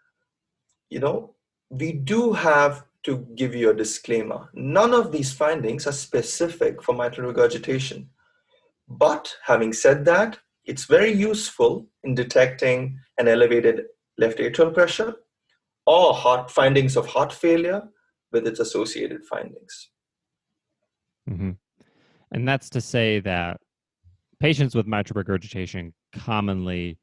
you 0.89 1.01
know, 1.01 1.35
we 1.69 1.93
do 1.93 2.33
have 2.33 2.86
to 3.07 3.25
give 3.37 3.55
you 3.55 3.71
a 3.71 3.75
disclaimer. 3.75 4.51
None 4.53 4.93
of 4.93 5.13
these 5.13 5.33
findings 5.33 5.87
are 5.87 5.93
specific 5.93 6.83
for 6.83 6.93
mitral 6.93 7.29
regurgitation. 7.29 8.11
But 8.89 9.33
having 9.45 9.73
said 9.73 10.05
that, 10.07 10.39
it's 10.65 10.87
very 10.87 11.13
useful 11.13 11.87
in 12.03 12.17
detecting 12.17 12.99
an 13.19 13.29
elevated 13.29 13.85
left 14.19 14.39
atrial 14.39 14.75
pressure 14.75 15.15
or 15.87 16.15
heart 16.15 16.51
findings 16.51 16.97
of 16.97 17.07
heart 17.07 17.33
failure 17.33 17.83
with 18.33 18.45
its 18.45 18.59
associated 18.59 19.25
findings. 19.25 19.91
Mm-hmm. 21.31 21.53
And 22.33 22.49
that's 22.49 22.69
to 22.71 22.81
say 22.81 23.21
that 23.21 23.61
patients 24.41 24.75
with 24.75 24.89
mitral 24.89 25.19
regurgitation 25.19 25.95
commonly 26.13 26.99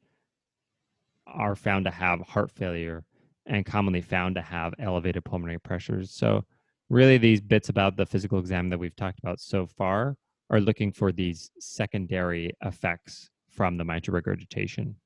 are 1.26 1.56
found 1.56 1.86
to 1.86 1.90
have 1.90 2.20
heart 2.20 2.50
failure 2.50 3.04
and 3.46 3.66
commonly 3.66 4.00
found 4.00 4.34
to 4.36 4.42
have 4.42 4.74
elevated 4.78 5.24
pulmonary 5.24 5.58
pressures. 5.58 6.10
So, 6.10 6.44
really, 6.88 7.18
these 7.18 7.40
bits 7.40 7.68
about 7.68 7.96
the 7.96 8.06
physical 8.06 8.38
exam 8.38 8.70
that 8.70 8.78
we've 8.78 8.96
talked 8.96 9.18
about 9.18 9.40
so 9.40 9.66
far 9.66 10.16
are 10.50 10.60
looking 10.60 10.92
for 10.92 11.12
these 11.12 11.50
secondary 11.58 12.52
effects 12.62 13.30
from 13.50 13.76
the 13.76 13.84
mitral 13.84 14.14
regurgitation. 14.14 14.96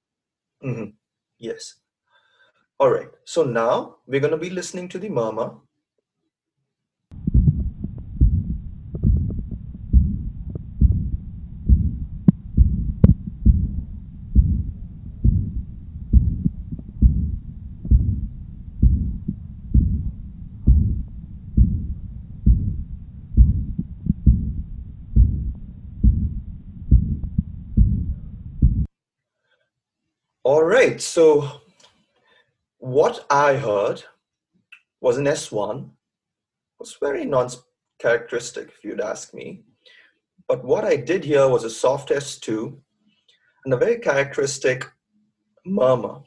Mm-hmm. 0.65 0.91
Yes. 1.39 1.75
All 2.79 2.91
right. 2.91 3.09
So 3.25 3.43
now 3.43 3.97
we're 4.07 4.21
going 4.21 4.31
to 4.33 4.37
be 4.37 4.51
listening 4.51 4.89
to 4.91 4.99
the 4.99 5.09
murmur. 5.09 5.51
All 30.45 30.65
right. 30.79 31.01
So 31.01 31.61
what 32.79 33.27
I 33.31 33.57
heard 33.57 34.05
was 35.01 35.19
an 35.19 35.25
S1. 35.25 35.91
was 36.79 36.97
very 37.01 37.25
non-characteristic, 37.25 38.69
if 38.69 38.85
you'd 38.85 39.01
ask 39.01 39.35
me. 39.35 39.65
But 40.47 40.65
what 40.65 40.85
I 40.85 40.97
did 40.97 41.25
hear 41.25 41.49
was 41.49 41.65
a 41.65 41.71
soft 41.85 42.11
S2 42.11 42.79
and 43.65 43.75
a 43.75 43.77
very 43.77 43.99
characteristic 43.99 44.87
murmur. 45.67 46.21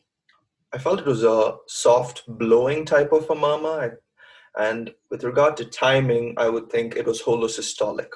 I 0.74 0.78
felt 0.78 1.00
it 1.00 1.06
was 1.06 1.24
a 1.24 1.56
soft 1.68 2.24
blowing 2.28 2.86
type 2.86 3.14
of 3.14 3.30
a 3.30 3.36
murmur. 3.36 4.02
And 4.58 4.94
with 5.10 5.24
regard 5.24 5.56
to 5.58 5.66
timing, 5.66 6.36
I 6.38 6.50
would 6.50 6.70
think 6.70 6.96
it 6.96 7.06
was 7.06 7.22
holosystolic. 7.22 8.12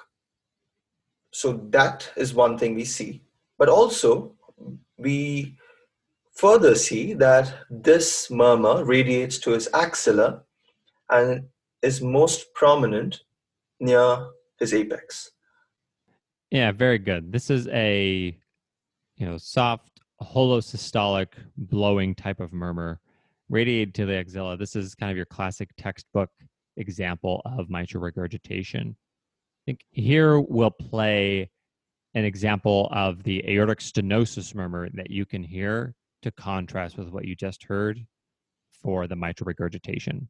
So 1.32 1.48
that 1.70 2.12
is 2.18 2.34
one 2.34 2.58
thing 2.58 2.76
we 2.76 2.86
see. 2.86 3.24
But 3.58 3.70
also, 3.70 4.36
we 4.98 5.58
further 6.36 6.76
see 6.76 7.14
that 7.14 7.54
this 7.70 8.30
murmur 8.30 8.84
radiates 8.84 9.40
to 9.40 9.52
his 9.52 9.70
axilla 9.74 10.42
and 11.10 11.46
is 11.82 12.02
most 12.02 12.54
prominent 12.54 13.22
near 13.80 14.28
his 14.60 14.74
apex. 14.74 15.32
Yeah, 16.52 16.72
very 16.72 17.00
good. 17.00 17.32
This 17.32 17.50
is 17.50 17.68
a 17.70 18.38
you 19.18 19.26
know 19.26 19.38
soft 19.38 19.90
holosystolic 20.22 21.28
blowing 21.58 22.16
type 22.16 22.40
of 22.40 22.54
murmur 22.54 23.00
radiated 23.50 23.94
to 23.96 24.06
the 24.06 24.16
axilla. 24.16 24.58
This 24.58 24.76
is 24.76 24.96
kind 24.96 25.12
of 25.12 25.18
your 25.18 25.26
classic 25.26 25.70
textbook 25.78 26.30
example 26.78 27.42
of 27.46 27.70
mitral 27.70 28.04
regurgitation. 28.04 28.96
I 28.96 29.62
think 29.66 29.82
here 29.92 30.40
we'll 30.40 30.72
play 30.72 31.50
an 32.14 32.24
example 32.24 32.90
of 32.92 33.24
the 33.24 33.44
aortic 33.50 33.80
stenosis 33.80 34.56
murmur 34.56 34.90
that 34.94 35.12
you 35.12 35.26
can 35.26 35.44
hear 35.44 35.96
to 36.26 36.32
contrast 36.32 36.98
with 36.98 37.10
what 37.10 37.26
you 37.26 37.36
just 37.36 37.64
heard 37.66 38.04
for 38.82 39.06
the 39.06 39.16
mitral 39.16 39.46
regurgitation. 39.46 40.28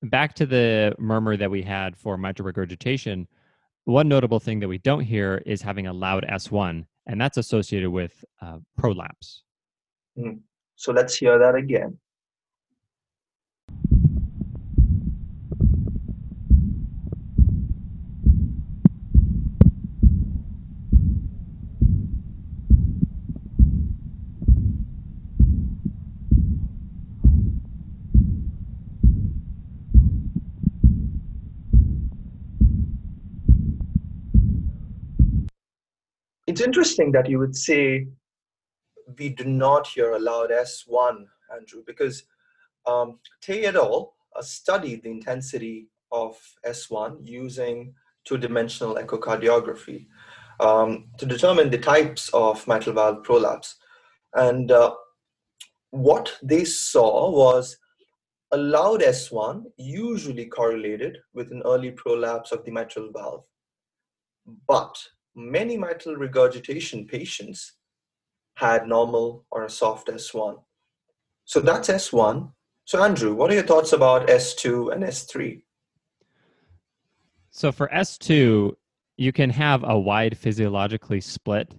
Back 0.00 0.34
to 0.34 0.46
the 0.46 0.94
murmur 1.00 1.36
that 1.36 1.50
we 1.50 1.62
had 1.62 1.96
for 1.96 2.16
mitral 2.16 2.46
regurgitation, 2.46 3.26
one 3.84 4.06
notable 4.06 4.38
thing 4.38 4.60
that 4.60 4.68
we 4.68 4.78
don't 4.78 5.00
hear 5.00 5.42
is 5.44 5.60
having 5.60 5.88
a 5.88 5.92
loud 5.92 6.24
S1, 6.28 6.86
and 7.06 7.20
that's 7.20 7.36
associated 7.36 7.90
with 7.90 8.24
uh, 8.40 8.58
prolapse. 8.78 9.42
Mm. 10.16 10.38
So 10.76 10.92
let's 10.92 11.16
hear 11.16 11.38
that 11.38 11.54
again. 11.54 11.98
It's 36.46 36.60
interesting 36.60 37.12
that 37.12 37.28
you 37.28 37.38
would 37.38 37.56
say 37.56 38.06
we 39.18 39.30
do 39.30 39.44
not 39.44 39.86
hear 39.86 40.12
a 40.12 40.18
loud 40.18 40.50
S1, 40.50 41.26
Andrew, 41.54 41.82
because 41.86 42.24
um, 42.86 43.18
Tei 43.40 43.64
et 43.64 43.76
al. 43.76 44.14
Uh, 44.36 44.42
studied 44.42 45.02
the 45.02 45.10
intensity 45.10 45.88
of 46.12 46.36
S1 46.66 47.16
using 47.22 47.94
two-dimensional 48.26 48.96
echocardiography 48.96 50.06
um, 50.60 51.06
to 51.16 51.24
determine 51.24 51.70
the 51.70 51.78
types 51.78 52.28
of 52.34 52.66
mitral 52.68 52.94
valve 52.94 53.22
prolapse. 53.22 53.76
And 54.34 54.70
uh, 54.70 54.94
what 55.90 56.36
they 56.42 56.64
saw 56.64 57.30
was 57.30 57.78
a 58.52 58.56
loud 58.58 59.00
S1 59.00 59.64
usually 59.78 60.46
correlated 60.46 61.18
with 61.32 61.50
an 61.50 61.62
early 61.64 61.92
prolapse 61.92 62.52
of 62.52 62.64
the 62.64 62.72
mitral 62.72 63.10
valve. 63.10 63.44
But 64.68 64.96
many 65.34 65.78
mitral 65.78 66.16
regurgitation 66.16 67.06
patients 67.06 67.75
had 68.56 68.88
normal 68.88 69.44
or 69.50 69.64
a 69.64 69.70
soft 69.70 70.08
S1. 70.08 70.56
So 71.44 71.60
that's 71.60 71.88
S1. 71.88 72.50
So, 72.84 73.02
Andrew, 73.02 73.34
what 73.34 73.50
are 73.50 73.54
your 73.54 73.62
thoughts 73.62 73.92
about 73.92 74.28
S2 74.28 74.92
and 74.92 75.02
S3? 75.02 75.62
So, 77.50 77.72
for 77.72 77.88
S2, 77.88 78.72
you 79.16 79.32
can 79.32 79.50
have 79.50 79.84
a 79.84 79.98
wide 79.98 80.36
physiologically 80.36 81.20
split 81.20 81.72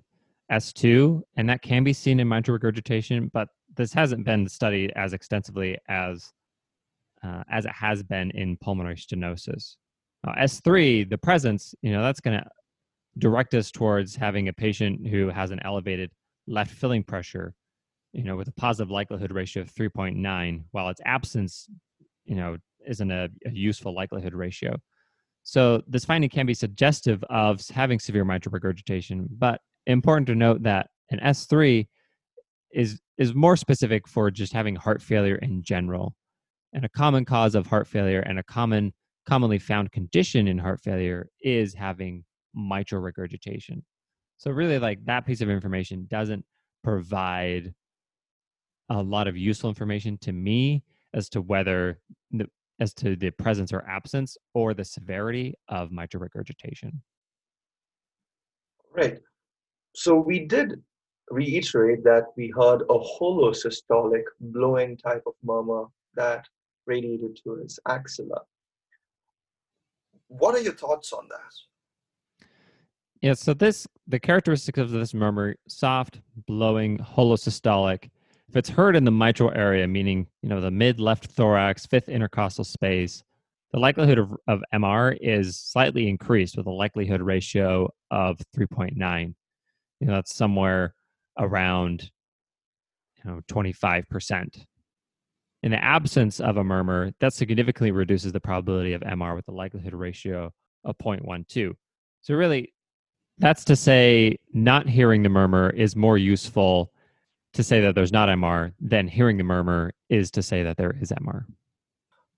S2, 0.51 1.21
and 1.35 1.49
that 1.49 1.61
can 1.61 1.83
be 1.83 1.93
seen 1.93 2.19
in 2.19 2.27
mitral 2.27 2.53
regurgitation, 2.53 3.29
but 3.33 3.47
this 3.75 3.93
hasn't 3.93 4.25
been 4.25 4.47
studied 4.47 4.91
as 4.95 5.13
extensively 5.13 5.77
as 5.87 6.31
uh, 7.23 7.43
as 7.51 7.65
it 7.65 7.71
has 7.71 8.03
been 8.03 8.31
in 8.31 8.57
pulmonary 8.57 8.95
stenosis. 8.95 9.75
Now, 10.23 10.33
S3, 10.33 11.09
the 11.09 11.17
presence, 11.17 11.73
you 11.81 11.91
know, 11.91 12.03
that's 12.03 12.19
going 12.19 12.39
to 12.39 12.47
direct 13.17 13.53
us 13.53 13.71
towards 13.71 14.15
having 14.15 14.47
a 14.47 14.53
patient 14.53 15.07
who 15.07 15.29
has 15.29 15.51
an 15.51 15.59
elevated 15.63 16.11
left 16.47 16.71
filling 16.71 17.03
pressure, 17.03 17.53
you 18.13 18.23
know, 18.23 18.35
with 18.35 18.47
a 18.47 18.53
positive 18.53 18.89
likelihood 18.89 19.31
ratio 19.31 19.61
of 19.61 19.73
3.9, 19.73 20.63
while 20.71 20.89
its 20.89 21.01
absence, 21.05 21.69
you 22.25 22.35
know, 22.35 22.57
isn't 22.87 23.11
a, 23.11 23.29
a 23.45 23.51
useful 23.51 23.93
likelihood 23.93 24.33
ratio. 24.33 24.77
So 25.43 25.81
this 25.87 26.05
finding 26.05 26.29
can 26.29 26.45
be 26.45 26.53
suggestive 26.53 27.23
of 27.29 27.65
having 27.69 27.99
severe 27.99 28.25
mitral 28.25 28.51
regurgitation, 28.51 29.27
but 29.31 29.61
important 29.85 30.27
to 30.27 30.35
note 30.35 30.63
that 30.63 30.89
an 31.11 31.19
S3 31.19 31.87
is 32.73 32.99
is 33.17 33.33
more 33.33 33.55
specific 33.55 34.07
for 34.07 34.29
just 34.29 34.53
having 34.53 34.75
heart 34.75 35.01
failure 35.01 35.37
in 35.37 35.63
general. 35.63 36.15
And 36.73 36.85
a 36.85 36.89
common 36.89 37.25
cause 37.25 37.55
of 37.55 37.65
heart 37.65 37.87
failure 37.87 38.19
and 38.19 38.37
a 38.37 38.43
common 38.43 38.93
commonly 39.25 39.57
found 39.57 39.91
condition 39.91 40.47
in 40.47 40.57
heart 40.57 40.81
failure 40.81 41.29
is 41.41 41.73
having 41.73 42.23
mitral 42.53 43.01
regurgitation. 43.01 43.83
So 44.37 44.51
really 44.51 44.79
like 44.79 45.03
that 45.05 45.25
piece 45.25 45.41
of 45.41 45.49
information 45.49 46.07
doesn't 46.09 46.45
provide 46.83 47.73
a 48.89 49.01
lot 49.01 49.27
of 49.27 49.35
useful 49.35 49.69
information 49.69 50.17
to 50.19 50.31
me 50.31 50.83
as 51.13 51.29
to 51.29 51.41
whether 51.41 51.99
the, 52.31 52.47
as 52.79 52.93
to 52.93 53.15
the 53.15 53.31
presence 53.31 53.73
or 53.73 53.83
absence 53.87 54.37
or 54.53 54.73
the 54.73 54.85
severity 54.85 55.55
of 55.67 55.91
mitral 55.91 56.21
regurgitation. 56.21 57.01
Right. 58.95 59.19
So 59.95 60.15
we 60.15 60.45
did 60.45 60.81
reiterate 61.29 62.03
that 62.03 62.25
we 62.37 62.53
heard 62.55 62.83
a 62.83 62.99
holosystolic 62.99 64.23
blowing 64.39 64.97
type 64.97 65.23
of 65.25 65.33
murmur 65.43 65.85
that 66.15 66.45
radiated 66.85 67.37
to 67.43 67.55
his 67.55 67.79
axilla. 67.87 68.41
What 70.29 70.55
are 70.55 70.61
your 70.61 70.73
thoughts 70.73 71.11
on 71.13 71.27
that? 71.29 71.53
Yeah, 73.21 73.33
so 73.33 73.53
this 73.53 73.87
the 74.07 74.19
characteristics 74.19 74.77
of 74.77 74.91
this 74.91 75.13
murmur 75.13 75.55
soft, 75.67 76.21
blowing, 76.45 76.97
holosystolic. 76.99 78.09
If 78.47 78.55
it's 78.55 78.69
heard 78.69 78.95
in 78.95 79.03
the 79.03 79.11
mitral 79.11 79.51
area, 79.51 79.87
meaning 79.87 80.27
you 80.41 80.49
know 80.49 80.61
the 80.61 80.71
mid 80.71 80.99
left 80.99 81.25
thorax, 81.25 81.85
fifth 81.85 82.09
intercostal 82.09 82.63
space, 82.63 83.23
the 83.71 83.79
likelihood 83.79 84.19
of, 84.19 84.35
of 84.47 84.63
MR 84.73 85.17
is 85.19 85.57
slightly 85.57 86.07
increased 86.07 86.57
with 86.57 86.67
a 86.67 86.71
likelihood 86.71 87.21
ratio 87.21 87.89
of 88.11 88.39
3.9. 88.55 89.33
You 89.99 90.07
know, 90.07 90.13
that's 90.13 90.35
somewhere 90.35 90.93
around 91.37 92.11
you 93.23 93.31
know 93.31 93.41
25%. 93.49 94.65
In 95.63 95.71
the 95.71 95.83
absence 95.83 96.39
of 96.39 96.57
a 96.57 96.63
murmur, 96.63 97.11
that 97.19 97.33
significantly 97.33 97.91
reduces 97.91 98.31
the 98.31 98.39
probability 98.39 98.93
of 98.93 99.01
MR 99.01 99.35
with 99.35 99.47
a 99.47 99.51
likelihood 99.51 99.95
ratio 99.95 100.53
of 100.83 100.97
0.12. 100.99 101.73
So 102.21 102.35
really, 102.35 102.73
that's 103.39 103.63
to 103.65 103.75
say, 103.75 104.37
not 104.53 104.87
hearing 104.87 105.23
the 105.23 105.29
murmur 105.29 105.69
is 105.69 105.95
more 105.95 106.17
useful 106.17 106.91
to 107.53 107.63
say 107.63 107.81
that 107.81 107.95
there's 107.95 108.11
not 108.11 108.29
MR 108.29 108.73
than 108.79 109.07
hearing 109.07 109.37
the 109.37 109.43
murmur 109.43 109.91
is 110.09 110.31
to 110.31 110.41
say 110.41 110.63
that 110.63 110.77
there 110.77 110.95
is 111.01 111.11
MR. 111.11 111.45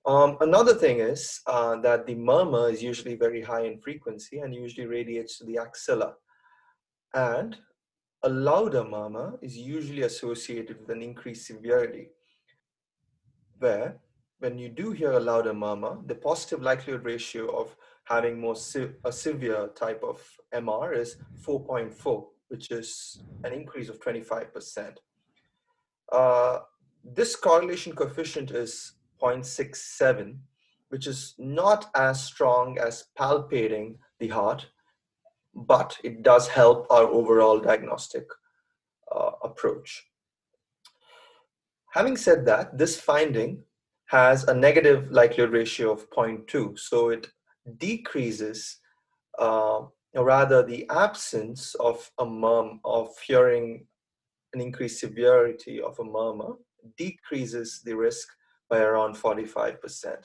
Um, 0.06 0.38
another 0.42 0.74
thing 0.74 1.00
is 1.00 1.42
uh, 1.46 1.76
that 1.82 2.06
the 2.06 2.16
murmur 2.16 2.70
is 2.70 2.82
usually 2.82 3.16
very 3.16 3.42
high 3.42 3.66
in 3.66 3.80
frequency 3.80 4.40
and 4.40 4.54
usually 4.56 4.88
radiates 4.88 5.38
to 5.38 5.46
the 5.46 5.58
axilla. 5.58 6.14
And 7.14 7.58
a 8.24 8.30
louder 8.30 8.84
murmur 8.84 9.38
is 9.42 9.58
usually 9.58 10.04
associated 10.04 10.80
with 10.80 10.90
an 10.90 11.02
increased 11.02 11.48
severity, 11.48 12.10
where 13.60 13.98
when 14.40 14.58
you 14.58 14.70
do 14.70 14.92
hear 14.92 15.14
a 15.14 15.20
louder 15.20 15.54
murmur, 15.54 15.98
the 16.06 16.16
positive 16.16 16.62
likelihood 16.62 17.06
ratio 17.06 17.48
of 17.48 17.76
having 18.10 18.40
more 18.40 18.56
se- 18.56 18.96
a 19.06 19.12
severe 19.12 19.70
type 19.76 20.04
of 20.04 20.22
MR 20.54 20.98
is 20.98 21.18
4.4, 21.46 22.26
which 22.48 22.72
is 22.72 23.22
an 23.44 23.54
increase 23.54 23.88
of 23.88 24.00
25%. 24.00 24.96
Uh, 26.12 26.60
this 27.04 27.36
correlation 27.36 27.94
coefficient 27.94 28.50
is 28.50 28.94
0.67, 29.22 30.38
which 30.90 31.06
is 31.06 31.36
not 31.38 31.92
as 31.96 32.24
strong 32.24 32.80
as 32.80 33.06
palpating 33.18 33.96
the 34.20 34.28
heart, 34.28 34.66
but 35.54 35.96
it 36.04 36.24
does 36.24 36.48
help 36.48 36.88
our 36.90 37.04
overall 37.04 37.60
diagnostic 37.60 38.28
uh, 39.16 39.32
approach. 39.44 40.08
Having 41.94 42.18
said 42.18 42.46
that, 42.46 42.76
this 42.76 43.00
finding 43.00 43.64
has 44.08 44.46
a 44.46 44.54
negative 44.54 45.12
likelihood 45.12 45.52
ratio 45.52 45.92
of 45.92 46.10
0.2, 46.10 46.78
so 46.78 47.10
it 47.10 47.28
decreases, 47.78 48.78
uh, 49.38 49.82
or 50.14 50.24
rather, 50.24 50.64
the 50.64 50.90
absence 50.90 51.76
of 51.76 52.10
a 52.20 52.26
murmur, 52.26 52.80
of 52.86 53.10
hearing 53.26 53.86
an 54.54 54.62
increased 54.62 55.00
severity 55.00 55.82
of 55.82 56.00
a 56.00 56.04
murmur, 56.04 56.54
decreases 56.98 57.82
the 57.86 57.96
risk 57.96 58.28
by 58.70 58.80
around 58.80 59.16
45%. 59.16 60.16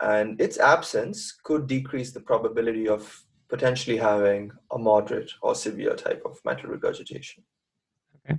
And 0.00 0.40
its 0.40 0.58
absence 0.58 1.32
could 1.42 1.66
decrease 1.66 2.12
the 2.12 2.20
probability 2.20 2.88
of 2.88 3.24
potentially 3.48 3.96
having 3.96 4.50
a 4.72 4.78
moderate 4.78 5.32
or 5.42 5.54
severe 5.54 5.94
type 5.94 6.22
of 6.24 6.38
mitral 6.44 6.72
regurgitation. 6.72 7.44
Okay. 8.28 8.38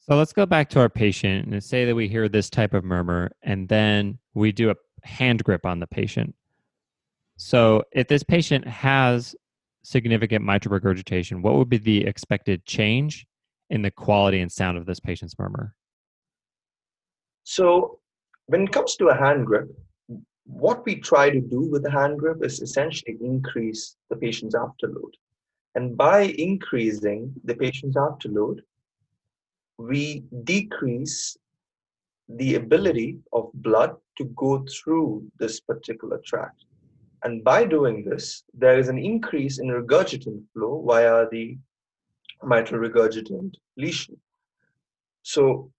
So 0.00 0.16
let's 0.16 0.32
go 0.32 0.44
back 0.44 0.68
to 0.70 0.80
our 0.80 0.88
patient 0.88 1.48
and 1.48 1.62
say 1.62 1.84
that 1.84 1.94
we 1.94 2.08
hear 2.08 2.28
this 2.28 2.50
type 2.50 2.74
of 2.74 2.84
murmur 2.84 3.30
and 3.42 3.68
then 3.68 4.18
we 4.34 4.52
do 4.52 4.70
a 4.70 4.74
hand 5.02 5.44
grip 5.44 5.64
on 5.64 5.80
the 5.80 5.86
patient. 5.86 6.34
So 7.36 7.82
if 7.92 8.08
this 8.08 8.22
patient 8.22 8.66
has 8.66 9.34
significant 9.82 10.44
mitral 10.44 10.72
regurgitation, 10.72 11.42
what 11.42 11.54
would 11.54 11.68
be 11.68 11.78
the 11.78 12.06
expected 12.06 12.64
change 12.64 13.26
in 13.70 13.82
the 13.82 13.90
quality 13.90 14.40
and 14.40 14.50
sound 14.50 14.78
of 14.78 14.86
this 14.86 15.00
patient's 15.00 15.38
murmur? 15.38 15.74
So 17.42 17.98
when 18.46 18.62
it 18.62 18.72
comes 18.72 18.96
to 18.96 19.08
a 19.08 19.16
hand 19.16 19.46
grip, 19.46 19.68
what 20.46 20.84
we 20.84 20.96
try 20.96 21.30
to 21.30 21.40
do 21.40 21.62
with 21.70 21.82
the 21.82 21.90
hand 21.90 22.18
grip 22.18 22.44
is 22.44 22.60
essentially 22.60 23.16
increase 23.20 23.96
the 24.10 24.16
patient's 24.16 24.54
afterload. 24.54 25.12
And 25.74 25.96
by 25.96 26.22
increasing 26.38 27.32
the 27.44 27.54
patient's 27.54 27.96
afterload, 27.96 28.60
we 29.78 30.24
decrease 30.44 31.36
the 32.28 32.54
ability 32.54 33.18
of 33.32 33.50
blood 33.54 33.96
to 34.18 34.24
go 34.36 34.64
through 34.70 35.26
this 35.38 35.60
particular 35.60 36.20
tract. 36.24 36.64
And 37.24 37.42
by 37.42 37.64
doing 37.64 38.04
this, 38.04 38.44
there 38.52 38.78
is 38.78 38.88
an 38.88 38.98
increase 38.98 39.58
in 39.58 39.68
regurgitant 39.68 40.42
flow 40.52 40.84
via 40.86 41.26
the 41.30 41.56
mitral 42.42 42.80
regurgitant 42.80 43.54
lesion. 43.78 44.16
So, 45.22 45.72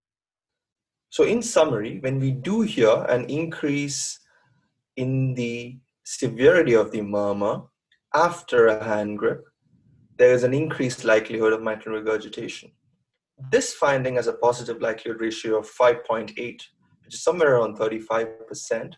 so 1.10 1.24
in 1.24 1.44
summary, 1.44 2.00
when 2.00 2.20
we 2.20 2.32
do 2.32 2.62
hear 2.62 3.06
an 3.10 3.26
increase 3.30 4.20
in 4.98 5.36
the 5.36 5.78
severity 6.04 6.74
of 6.74 6.92
the 6.92 7.02
murmur 7.02 7.62
after 8.16 8.68
a 8.68 8.84
hand 8.84 9.20
grip, 9.20 9.44
there 10.18 10.34
is 10.34 10.44
an 10.44 10.54
increased 10.54 11.04
likelihood 11.04 11.54
of 11.54 11.62
mitral 11.62 11.96
regurgitation. 11.96 12.72
This 13.52 13.74
finding 13.74 14.16
has 14.16 14.28
a 14.28 14.34
positive 14.34 14.82
likelihood 14.82 15.22
ratio 15.22 15.60
of 15.60 15.70
5.8, 15.70 16.34
which 16.36 17.14
is 17.14 17.24
somewhere 17.24 17.58
around 17.58 17.78
35%. 17.78 18.94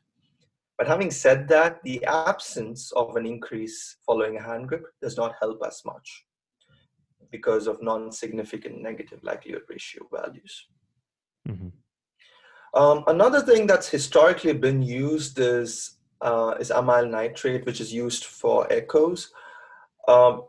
But 0.78 0.88
having 0.88 1.10
said 1.10 1.48
that, 1.48 1.82
the 1.84 2.04
absence 2.06 2.92
of 2.92 3.16
an 3.16 3.26
increase 3.26 3.98
following 4.06 4.38
a 4.38 4.44
hand 4.44 4.68
grip 4.68 4.86
does 5.02 5.18
not 5.18 5.36
help 5.40 5.63
us 5.63 5.84
much 5.86 6.26
because 7.32 7.68
of 7.68 7.82
non-significant 7.82 8.82
negative 8.82 9.20
likelihood 9.24 9.63
ratio 9.70 10.08
values. 10.13 10.68
Mm-hmm. 11.50 11.70
Um, 12.80 13.04
another 13.08 13.42
thing 13.42 13.66
that's 13.66 13.90
historically 13.90 14.54
been 14.54 14.82
used 14.82 15.40
is 15.40 15.98
uh, 16.22 16.56
is 16.60 16.72
amyl 16.72 17.08
nitrate, 17.08 17.66
which 17.66 17.82
is 17.82 17.94
used 17.94 18.26
for 18.26 18.72
echoes, 18.72 19.32
um, 20.08 20.44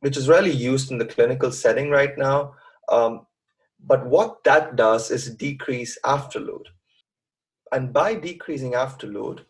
which 0.00 0.16
is 0.16 0.28
rarely 0.28 0.50
used 0.52 0.90
in 0.90 0.98
the 0.98 1.04
clinical 1.04 1.50
setting 1.52 1.90
right 1.90 2.16
now. 2.16 2.54
Um, 2.88 3.26
but 3.84 4.06
what 4.06 4.42
that 4.44 4.76
does 4.76 5.10
is 5.10 5.34
decrease 5.34 5.98
afterload. 6.04 6.66
And 7.70 7.92
by 7.92 8.14
decreasing 8.14 8.72
afterload, 8.72 9.44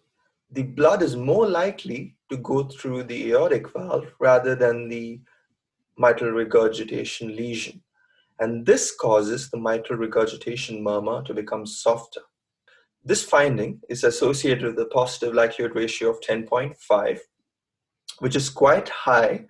the 0.50 0.62
blood 0.62 1.02
is 1.02 1.16
more 1.16 1.48
likely 1.48 2.16
to 2.30 2.36
go 2.38 2.64
through 2.64 3.04
the 3.04 3.32
aortic 3.32 3.72
valve 3.72 4.12
rather 4.18 4.54
than 4.54 4.88
the 4.88 5.20
mitral 5.98 6.30
regurgitation 6.30 7.34
lesion 7.34 7.82
and 8.40 8.64
this 8.64 8.94
causes 8.94 9.50
the 9.50 9.58
mitral 9.58 9.98
regurgitation 9.98 10.82
murmur 10.82 11.22
to 11.24 11.34
become 11.34 11.66
softer. 11.66 12.20
This 13.04 13.24
finding 13.24 13.80
is 13.88 14.04
associated 14.04 14.64
with 14.64 14.78
a 14.78 14.86
positive 14.86 15.34
likelihood 15.34 15.74
ratio 15.74 16.10
of 16.10 16.20
10.5, 16.20 17.18
which 18.18 18.36
is 18.36 18.50
quite 18.50 18.88
high. 18.88 19.46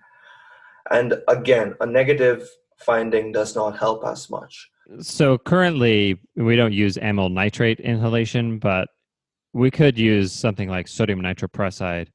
And 0.91 1.15
again, 1.27 1.75
a 1.81 1.85
negative 1.85 2.47
finding 2.79 3.31
does 3.31 3.55
not 3.55 3.77
help 3.77 4.05
as 4.05 4.29
much. 4.29 4.69
So 5.01 5.37
currently, 5.37 6.19
we 6.35 6.55
don't 6.55 6.73
use 6.73 6.97
amyl 6.97 7.29
nitrate 7.29 7.79
inhalation, 7.79 8.57
but 8.57 8.87
we 9.53 9.71
could 9.71 9.97
use 9.97 10.31
something 10.31 10.69
like 10.69 10.87
sodium 10.87 11.21
nitroprusside 11.21 12.07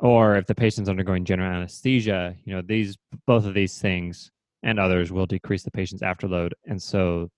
or 0.00 0.36
if 0.36 0.46
the 0.46 0.54
patient's 0.54 0.88
undergoing 0.88 1.24
general 1.24 1.52
anesthesia 1.52 2.34
you 2.44 2.54
know 2.54 2.62
these 2.62 2.96
both 3.26 3.44
of 3.44 3.54
these 3.54 3.78
things 3.80 4.30
and 4.62 4.78
others 4.78 5.12
will 5.12 5.26
decrease 5.26 5.62
the 5.62 5.70
patient's 5.70 6.02
afterload. 6.02 6.52
And 6.66 6.82
so 6.82 7.30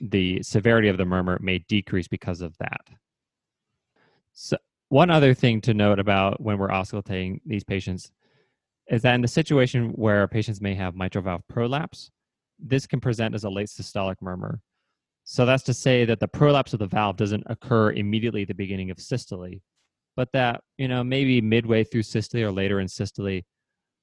the 0.00 0.42
severity 0.42 0.88
of 0.88 0.98
the 0.98 1.04
murmur 1.04 1.38
may 1.40 1.58
decrease 1.60 2.08
because 2.08 2.40
of 2.40 2.56
that. 2.58 2.80
So, 4.32 4.56
one 4.90 5.10
other 5.10 5.34
thing 5.34 5.60
to 5.62 5.74
note 5.74 5.98
about 5.98 6.40
when 6.40 6.56
we're 6.58 6.68
auscultating 6.68 7.40
these 7.44 7.64
patients 7.64 8.10
is 8.88 9.02
that 9.02 9.14
in 9.14 9.20
the 9.20 9.28
situation 9.28 9.90
where 9.90 10.26
patients 10.26 10.60
may 10.62 10.74
have 10.74 10.94
mitral 10.94 11.22
valve 11.22 11.42
prolapse, 11.48 12.10
this 12.58 12.86
can 12.86 13.00
present 13.00 13.34
as 13.34 13.44
a 13.44 13.50
late 13.50 13.68
systolic 13.68 14.16
murmur. 14.22 14.60
So 15.30 15.44
that's 15.44 15.62
to 15.64 15.74
say 15.74 16.06
that 16.06 16.20
the 16.20 16.28
prolapse 16.28 16.72
of 16.72 16.78
the 16.78 16.86
valve 16.86 17.18
doesn't 17.18 17.44
occur 17.46 17.92
immediately 17.92 18.42
at 18.42 18.48
the 18.48 18.54
beginning 18.54 18.90
of 18.90 18.98
systole, 18.98 19.60
but 20.16 20.32
that, 20.32 20.62
you 20.78 20.88
know, 20.88 21.04
maybe 21.04 21.40
midway 21.42 21.84
through 21.84 22.04
systole 22.04 22.44
or 22.44 22.52
later 22.52 22.80
in 22.80 22.88
systole, 22.88 23.42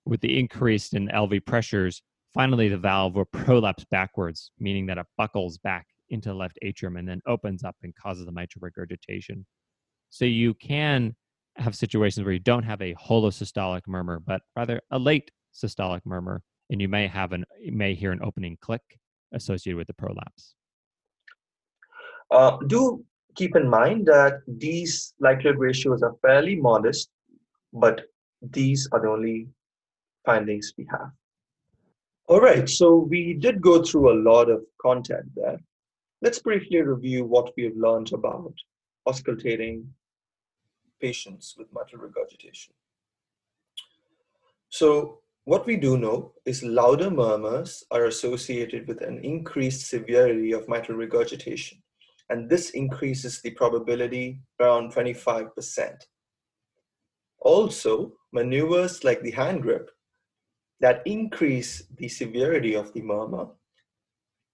with 0.05 0.21
the 0.21 0.37
increase 0.37 0.93
in 0.93 1.07
LV 1.07 1.45
pressures, 1.47 2.03
Finally, 2.35 2.67
the 2.67 2.77
valve 2.77 3.15
will 3.15 3.23
prolapse 3.23 3.85
backwards, 3.85 4.51
meaning 4.59 4.85
that 4.85 4.97
it 4.97 5.05
buckles 5.17 5.57
back 5.59 5.87
into 6.09 6.27
the 6.27 6.35
left 6.35 6.59
atrium 6.61 6.97
and 6.97 7.07
then 7.07 7.21
opens 7.25 7.63
up 7.63 7.77
and 7.81 7.95
causes 7.95 8.25
the 8.25 8.31
mitral 8.31 8.59
regurgitation. 8.61 9.45
So 10.09 10.25
you 10.25 10.53
can 10.53 11.15
have 11.55 11.77
situations 11.77 12.25
where 12.25 12.33
you 12.33 12.39
don't 12.39 12.63
have 12.63 12.81
a 12.81 12.93
holosystolic 12.95 13.87
murmur, 13.87 14.19
but 14.19 14.41
rather 14.53 14.81
a 14.91 14.99
late 14.99 15.31
systolic 15.53 16.01
murmur, 16.03 16.43
and 16.69 16.81
you 16.81 16.89
may 16.89 17.07
have 17.07 17.31
an 17.31 17.45
you 17.57 17.71
may 17.71 17.95
hear 17.95 18.11
an 18.11 18.19
opening 18.21 18.57
click 18.59 18.81
associated 19.33 19.77
with 19.77 19.87
the 19.87 19.93
prolapse. 19.93 20.55
Uh, 22.31 22.57
do 22.67 23.03
keep 23.35 23.55
in 23.55 23.69
mind 23.69 24.05
that 24.05 24.41
these 24.47 25.13
likelihood 25.19 25.59
ratios 25.59 26.01
are 26.01 26.15
fairly 26.21 26.55
modest, 26.55 27.09
but 27.73 28.01
these 28.41 28.87
are 28.91 29.01
the 29.01 29.09
only 29.09 29.47
findings 30.25 30.73
we 30.77 30.87
have. 30.91 31.11
All 32.27 32.39
right, 32.39 32.67
so 32.67 32.95
we 32.95 33.33
did 33.33 33.61
go 33.61 33.83
through 33.83 34.11
a 34.11 34.21
lot 34.21 34.49
of 34.49 34.63
content 34.81 35.25
there. 35.35 35.59
Let's 36.21 36.39
briefly 36.39 36.81
review 36.81 37.25
what 37.25 37.51
we 37.55 37.65
have 37.65 37.75
learned 37.75 38.13
about 38.13 38.53
auscultating 39.07 39.85
patients 40.99 41.55
with 41.57 41.67
mitral 41.73 42.01
regurgitation. 42.01 42.73
So 44.69 45.19
what 45.43 45.67
we 45.67 45.77
do 45.77 45.97
know 45.97 46.33
is 46.45 46.63
louder 46.63 47.11
murmurs 47.11 47.83
are 47.91 48.05
associated 48.05 48.87
with 48.87 49.01
an 49.01 49.19
increased 49.23 49.87
severity 49.87 50.51
of 50.53 50.67
mitral 50.67 50.97
regurgitation, 50.97 51.77
and 52.29 52.49
this 52.49 52.71
increases 52.71 53.41
the 53.41 53.51
probability 53.51 54.39
around 54.59 54.93
25%. 54.93 55.95
Also, 57.39 58.13
maneuvers 58.31 59.03
like 59.03 59.21
the 59.21 59.31
hand 59.31 59.61
grip 59.61 59.91
that 60.79 61.01
increase 61.05 61.83
the 61.97 62.07
severity 62.07 62.75
of 62.75 62.91
the 62.93 63.01
murmur, 63.01 63.47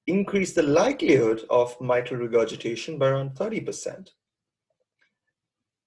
increase 0.07 0.53
the 0.53 0.63
likelihood 0.63 1.43
of 1.49 1.79
mitral 1.79 2.19
regurgitation 2.19 2.97
by 2.97 3.07
around 3.07 3.31
30%. 3.31 4.09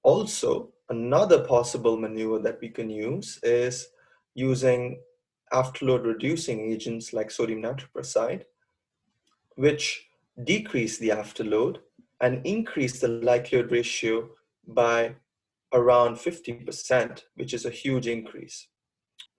Also, 0.02 0.72
another 0.88 1.44
possible 1.44 1.96
maneuver 1.96 2.38
that 2.38 2.58
we 2.60 2.68
can 2.68 2.90
use 2.90 3.38
is 3.42 3.88
using 4.34 5.00
afterload 5.52 6.04
reducing 6.04 6.60
agents 6.60 7.12
like 7.12 7.30
sodium 7.30 7.62
nitroprusside, 7.62 8.42
which 9.56 10.06
decrease 10.42 10.98
the 10.98 11.10
afterload 11.10 11.78
and 12.20 12.44
increase 12.44 13.00
the 13.00 13.08
likelihood 13.08 13.70
ratio 13.70 14.28
by 14.66 15.14
around 15.72 16.16
50%, 16.16 17.22
which 17.34 17.54
is 17.54 17.64
a 17.64 17.70
huge 17.70 18.06
increase. 18.06 18.68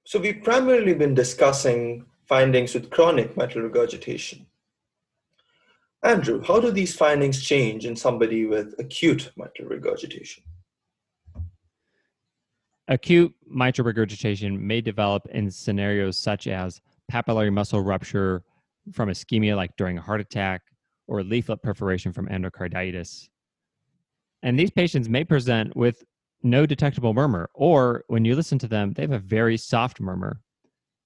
So 0.05 0.19
we've 0.19 0.43
primarily 0.43 0.93
been 0.93 1.15
discussing 1.15 2.05
findings 2.27 2.73
with 2.73 2.89
chronic 2.89 3.35
mitral 3.35 3.63
regurgitation. 3.63 4.45
Andrew, 6.03 6.43
how 6.43 6.59
do 6.59 6.69
these 6.69 6.95
findings 6.95 7.43
change 7.43 7.85
in 7.85 7.95
somebody 7.95 8.45
with 8.45 8.75
acute 8.77 9.31
mitral 9.35 9.69
regurgitation? 9.69 10.43
Acute 12.87 13.33
mitral 13.49 13.87
regurgitation 13.87 14.67
may 14.67 14.81
develop 14.81 15.27
in 15.31 15.49
scenarios 15.49 16.17
such 16.17 16.45
as 16.45 16.81
papillary 17.11 17.51
muscle 17.51 17.81
rupture 17.81 18.43
from 18.93 19.09
ischemia, 19.09 19.55
like 19.55 19.75
during 19.77 19.97
a 19.97 20.01
heart 20.01 20.21
attack, 20.21 20.61
or 21.07 21.23
leaflet 21.23 21.61
perforation 21.61 22.11
from 22.11 22.27
endocarditis. 22.27 23.27
And 24.43 24.59
these 24.59 24.71
patients 24.71 25.09
may 25.09 25.23
present 25.23 25.75
with 25.75 26.03
no 26.43 26.65
detectable 26.65 27.13
murmur, 27.13 27.49
or 27.55 28.03
when 28.07 28.23
you 28.23 28.35
listen 28.35 28.59
to 28.59 28.67
them, 28.67 28.93
they 28.93 29.01
have 29.01 29.11
a 29.11 29.19
very 29.19 29.57
soft 29.57 29.99
murmur. 29.99 30.39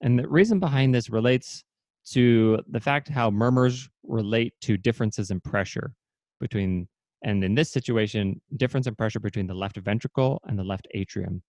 And 0.02 0.20
the 0.20 0.28
reason 0.28 0.60
behind 0.60 0.94
this 0.94 1.10
relates 1.10 1.64
to 2.12 2.60
the 2.70 2.80
fact 2.80 3.08
how 3.08 3.30
murmurs 3.30 3.90
relate 4.04 4.54
to 4.62 4.78
differences 4.78 5.32
in 5.32 5.40
pressure 5.40 5.94
between, 6.40 6.88
and 7.24 7.44
in 7.44 7.56
this 7.56 7.72
situation, 7.72 8.42
difference 8.58 8.88
in 8.88 8.96
pressure 8.96 9.20
between 9.20 9.48
the 9.48 9.54
left 9.54 9.78
ventricle 9.78 10.42
and 10.48 10.58
the 10.58 10.64
left 10.64 10.88
atrium. 10.94 11.42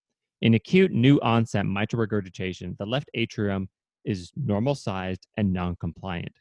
In 0.43 0.55
acute 0.55 0.93
new 0.93 1.19
onset 1.21 1.67
mitral 1.67 2.01
regurgitation, 2.01 2.77
the 2.79 2.87
left 2.87 3.11
atrium 3.15 3.69
is 4.05 4.33
normal 4.37 4.75
sized 4.75 5.27
and 5.37 5.53
non 5.53 5.77
compliant. 5.77 6.33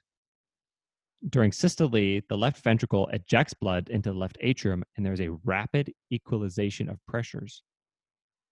During 1.27 1.51
systole, 1.51 1.89
the 1.89 2.37
left 2.37 2.63
ventricle 2.63 3.07
ejects 3.07 3.53
blood 3.53 3.89
into 3.89 4.11
the 4.11 4.17
left 4.17 4.37
atrium, 4.39 4.83
and 4.95 5.05
there's 5.05 5.19
a 5.19 5.31
rapid 5.43 5.91
equalization 6.11 6.87
of 6.87 7.05
pressures. 7.07 7.61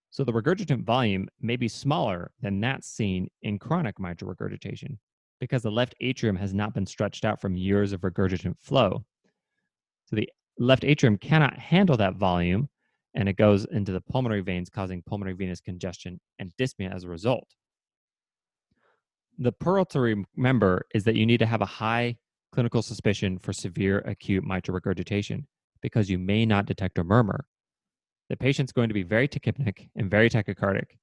So 0.09 0.23
the 0.23 0.33
regurgitant 0.33 0.83
volume 0.83 1.29
may 1.39 1.55
be 1.55 1.67
smaller 1.67 2.31
than 2.41 2.59
that 2.61 2.83
seen 2.83 3.29
in 3.41 3.59
chronic 3.59 3.99
mitral 3.99 4.29
regurgitation 4.29 4.99
because 5.39 5.61
the 5.61 5.71
left 5.71 5.95
atrium 6.01 6.35
has 6.35 6.53
not 6.53 6.73
been 6.73 6.85
stretched 6.85 7.23
out 7.23 7.39
from 7.39 7.55
years 7.55 7.93
of 7.93 8.01
regurgitant 8.01 8.57
flow. 8.59 9.05
So 10.05 10.15
the 10.15 10.29
left 10.57 10.83
atrium 10.83 11.17
cannot 11.17 11.57
handle 11.57 11.95
that 11.97 12.15
volume, 12.15 12.69
and 13.13 13.29
it 13.29 13.37
goes 13.37 13.65
into 13.65 13.91
the 13.91 14.01
pulmonary 14.01 14.41
veins, 14.41 14.69
causing 14.69 15.03
pulmonary 15.03 15.35
venous 15.35 15.61
congestion 15.61 16.19
and 16.39 16.51
dyspnea 16.59 16.93
as 16.93 17.03
a 17.03 17.09
result. 17.09 17.47
The 19.37 19.51
pearl 19.51 19.85
to 19.85 20.25
remember 20.35 20.87
is 20.95 21.03
that 21.03 21.15
you 21.15 21.25
need 21.25 21.37
to 21.37 21.45
have 21.45 21.61
a 21.61 21.65
high 21.65 22.17
clinical 22.57 22.81
suspicion 22.81 23.37
for 23.37 23.53
severe 23.53 23.99
acute 23.99 24.43
mitral 24.43 24.73
regurgitation 24.73 25.45
because 25.83 26.09
you 26.09 26.17
may 26.17 26.43
not 26.43 26.65
detect 26.65 26.97
a 26.97 27.03
murmur. 27.03 27.45
The 28.31 28.35
patient's 28.35 28.71
going 28.71 28.87
to 28.87 28.95
be 28.95 29.03
very 29.03 29.27
tachypneic 29.27 29.89
and 29.95 30.09
very 30.09 30.27
tachycardic. 30.27 30.97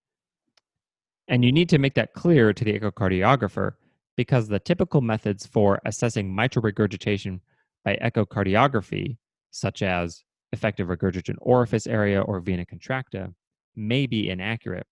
And 1.28 1.44
you 1.44 1.52
need 1.52 1.68
to 1.68 1.78
make 1.78 1.94
that 1.94 2.12
clear 2.12 2.52
to 2.52 2.64
the 2.64 2.76
echocardiographer 2.76 3.74
because 4.16 4.48
the 4.48 4.58
typical 4.58 5.00
methods 5.00 5.46
for 5.46 5.80
assessing 5.86 6.34
mitral 6.34 6.64
regurgitation 6.64 7.40
by 7.84 7.98
echocardiography, 8.02 9.16
such 9.52 9.80
as 9.80 10.24
effective 10.50 10.88
regurgitant 10.88 11.36
orifice 11.40 11.86
area 11.86 12.20
or 12.20 12.40
vena 12.40 12.66
contracta, 12.66 13.32
may 13.76 14.08
be 14.08 14.28
inaccurate. 14.28 14.88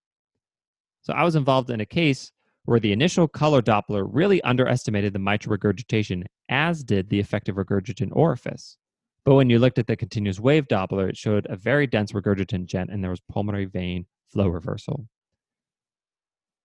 So 1.01 1.13
I 1.13 1.25
was 1.25 1.35
involved 1.35 1.71
in 1.71 1.81
a 1.81 1.87
case 1.87 2.31
where 2.65 2.81
the 2.81 2.93
initial 2.93 3.27
color 3.27 3.61
Doppler 3.61 4.07
really 4.09 4.41
underestimated 4.43 5.13
the 5.13 5.19
mitral 5.19 5.53
regurgitation, 5.53 6.25
as 6.49 6.85
did 6.85 7.09
the 7.09 7.19
effective 7.19 7.57
regurgitant 7.57 8.11
orifice. 8.13 8.77
But 9.25 9.35
when 9.35 9.51
you 9.51 9.59
looked 9.59 9.79
at 9.79 9.87
the 9.87 9.97
continuous 9.97 10.41
wave 10.41 10.67
Doppler, 10.69 11.09
it 11.09 11.17
showed 11.17 11.47
a 11.49 11.57
very 11.57 11.87
dense 11.87 12.13
regurgitant 12.13 12.67
jet 12.67 12.89
and 12.91 13.03
there 13.03 13.11
was 13.11 13.21
pulmonary 13.31 13.67
vein 13.67 14.07
flow 14.33 14.49
reversal. 14.49 15.07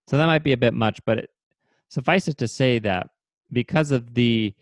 So 0.07 0.17
that 0.17 0.25
might 0.25 0.43
be 0.43 0.53
a 0.53 0.57
bit 0.57 0.73
much, 0.73 0.99
but 1.05 1.19
it, 1.19 1.29
suffice 1.89 2.27
it 2.27 2.37
to 2.37 2.47
say 2.47 2.79
that 2.79 3.09
because 3.51 3.91
of 3.91 4.13
the 4.13 4.53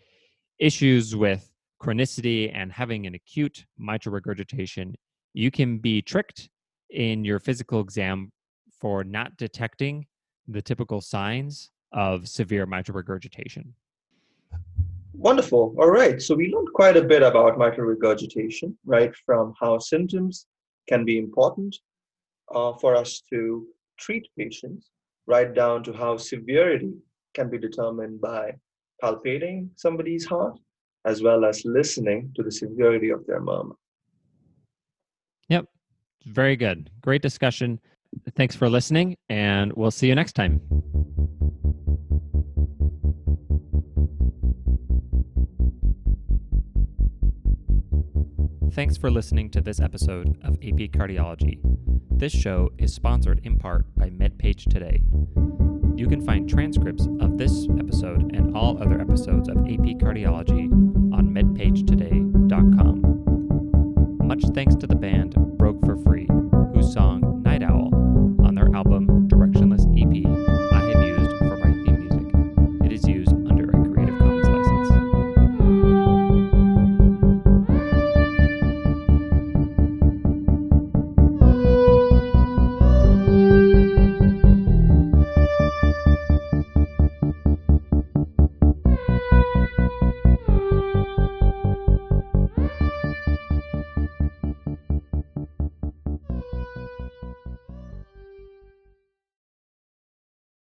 issues 0.58 1.14
with 1.14 1.50
chronicity 1.80 2.50
and 2.54 2.72
having 2.72 3.06
an 3.06 3.14
acute 3.14 3.64
mitral 3.78 4.14
regurgitation, 4.14 4.94
you 5.34 5.50
can 5.50 5.78
be 5.78 6.02
tricked 6.02 6.48
in 6.90 7.24
your 7.24 7.38
physical 7.38 7.80
exam 7.80 8.30
for 8.80 9.04
not 9.04 9.36
detecting 9.36 10.06
the 10.48 10.62
typical 10.62 11.00
signs 11.00 11.70
of 11.92 12.28
severe 12.28 12.66
mitral 12.66 12.96
regurgitation. 12.96 13.74
Wonderful. 15.14 15.74
All 15.78 15.90
right. 15.90 16.20
So 16.20 16.34
we 16.34 16.52
learned 16.52 16.72
quite 16.74 16.96
a 16.96 17.02
bit 17.02 17.22
about 17.22 17.58
mitral 17.58 17.86
regurgitation, 17.86 18.76
right? 18.84 19.14
From 19.24 19.54
how 19.58 19.78
symptoms 19.78 20.46
can 20.88 21.04
be 21.04 21.18
important 21.18 21.74
uh, 22.54 22.74
for 22.74 22.94
us 22.94 23.22
to 23.30 23.66
treat 23.98 24.28
patients, 24.38 24.90
right 25.26 25.52
down 25.54 25.82
to 25.84 25.92
how 25.92 26.16
severity 26.16 26.92
can 27.34 27.48
be 27.48 27.58
determined 27.58 28.20
by 28.20 28.52
palpating 29.02 29.68
somebody's 29.76 30.24
heart, 30.24 30.58
as 31.06 31.22
well 31.22 31.44
as 31.44 31.64
listening 31.64 32.30
to 32.36 32.42
the 32.42 32.50
severity 32.50 33.10
of 33.10 33.26
their 33.26 33.40
murmur. 33.40 33.74
Yep. 35.48 35.66
Very 36.24 36.56
good. 36.56 36.90
Great 37.00 37.22
discussion. 37.22 37.80
Thanks 38.34 38.54
for 38.54 38.68
listening, 38.68 39.16
and 39.28 39.72
we'll 39.72 39.90
see 39.90 40.08
you 40.08 40.14
next 40.14 40.34
time. 40.34 40.60
Thanks 48.72 48.98
for 48.98 49.10
listening 49.10 49.48
to 49.52 49.62
this 49.62 49.80
episode 49.80 50.36
of 50.44 50.56
AP 50.56 50.90
Cardiology. 50.92 51.60
This 52.10 52.32
show 52.32 52.70
is 52.76 52.92
sponsored 52.92 53.40
in 53.42 53.58
part 53.58 53.86
by 53.96 54.10
MedPage 54.10 54.70
Today. 54.70 55.00
You 55.96 56.06
can 56.06 56.20
find 56.20 56.46
transcripts 56.46 57.06
of 57.20 57.38
this 57.38 57.66
episode 57.78 58.36
and 58.36 58.54
all 58.54 58.82
other 58.82 59.00
episodes 59.00 59.48
of 59.48 59.56
AP 59.58 59.96
Cardiology 59.98 60.70
on 61.10 61.30
medpagetoday.com. 61.30 64.26
Much 64.26 64.44
thanks 64.54 64.74
to 64.74 64.86
the 64.86 64.94
band 64.94 65.45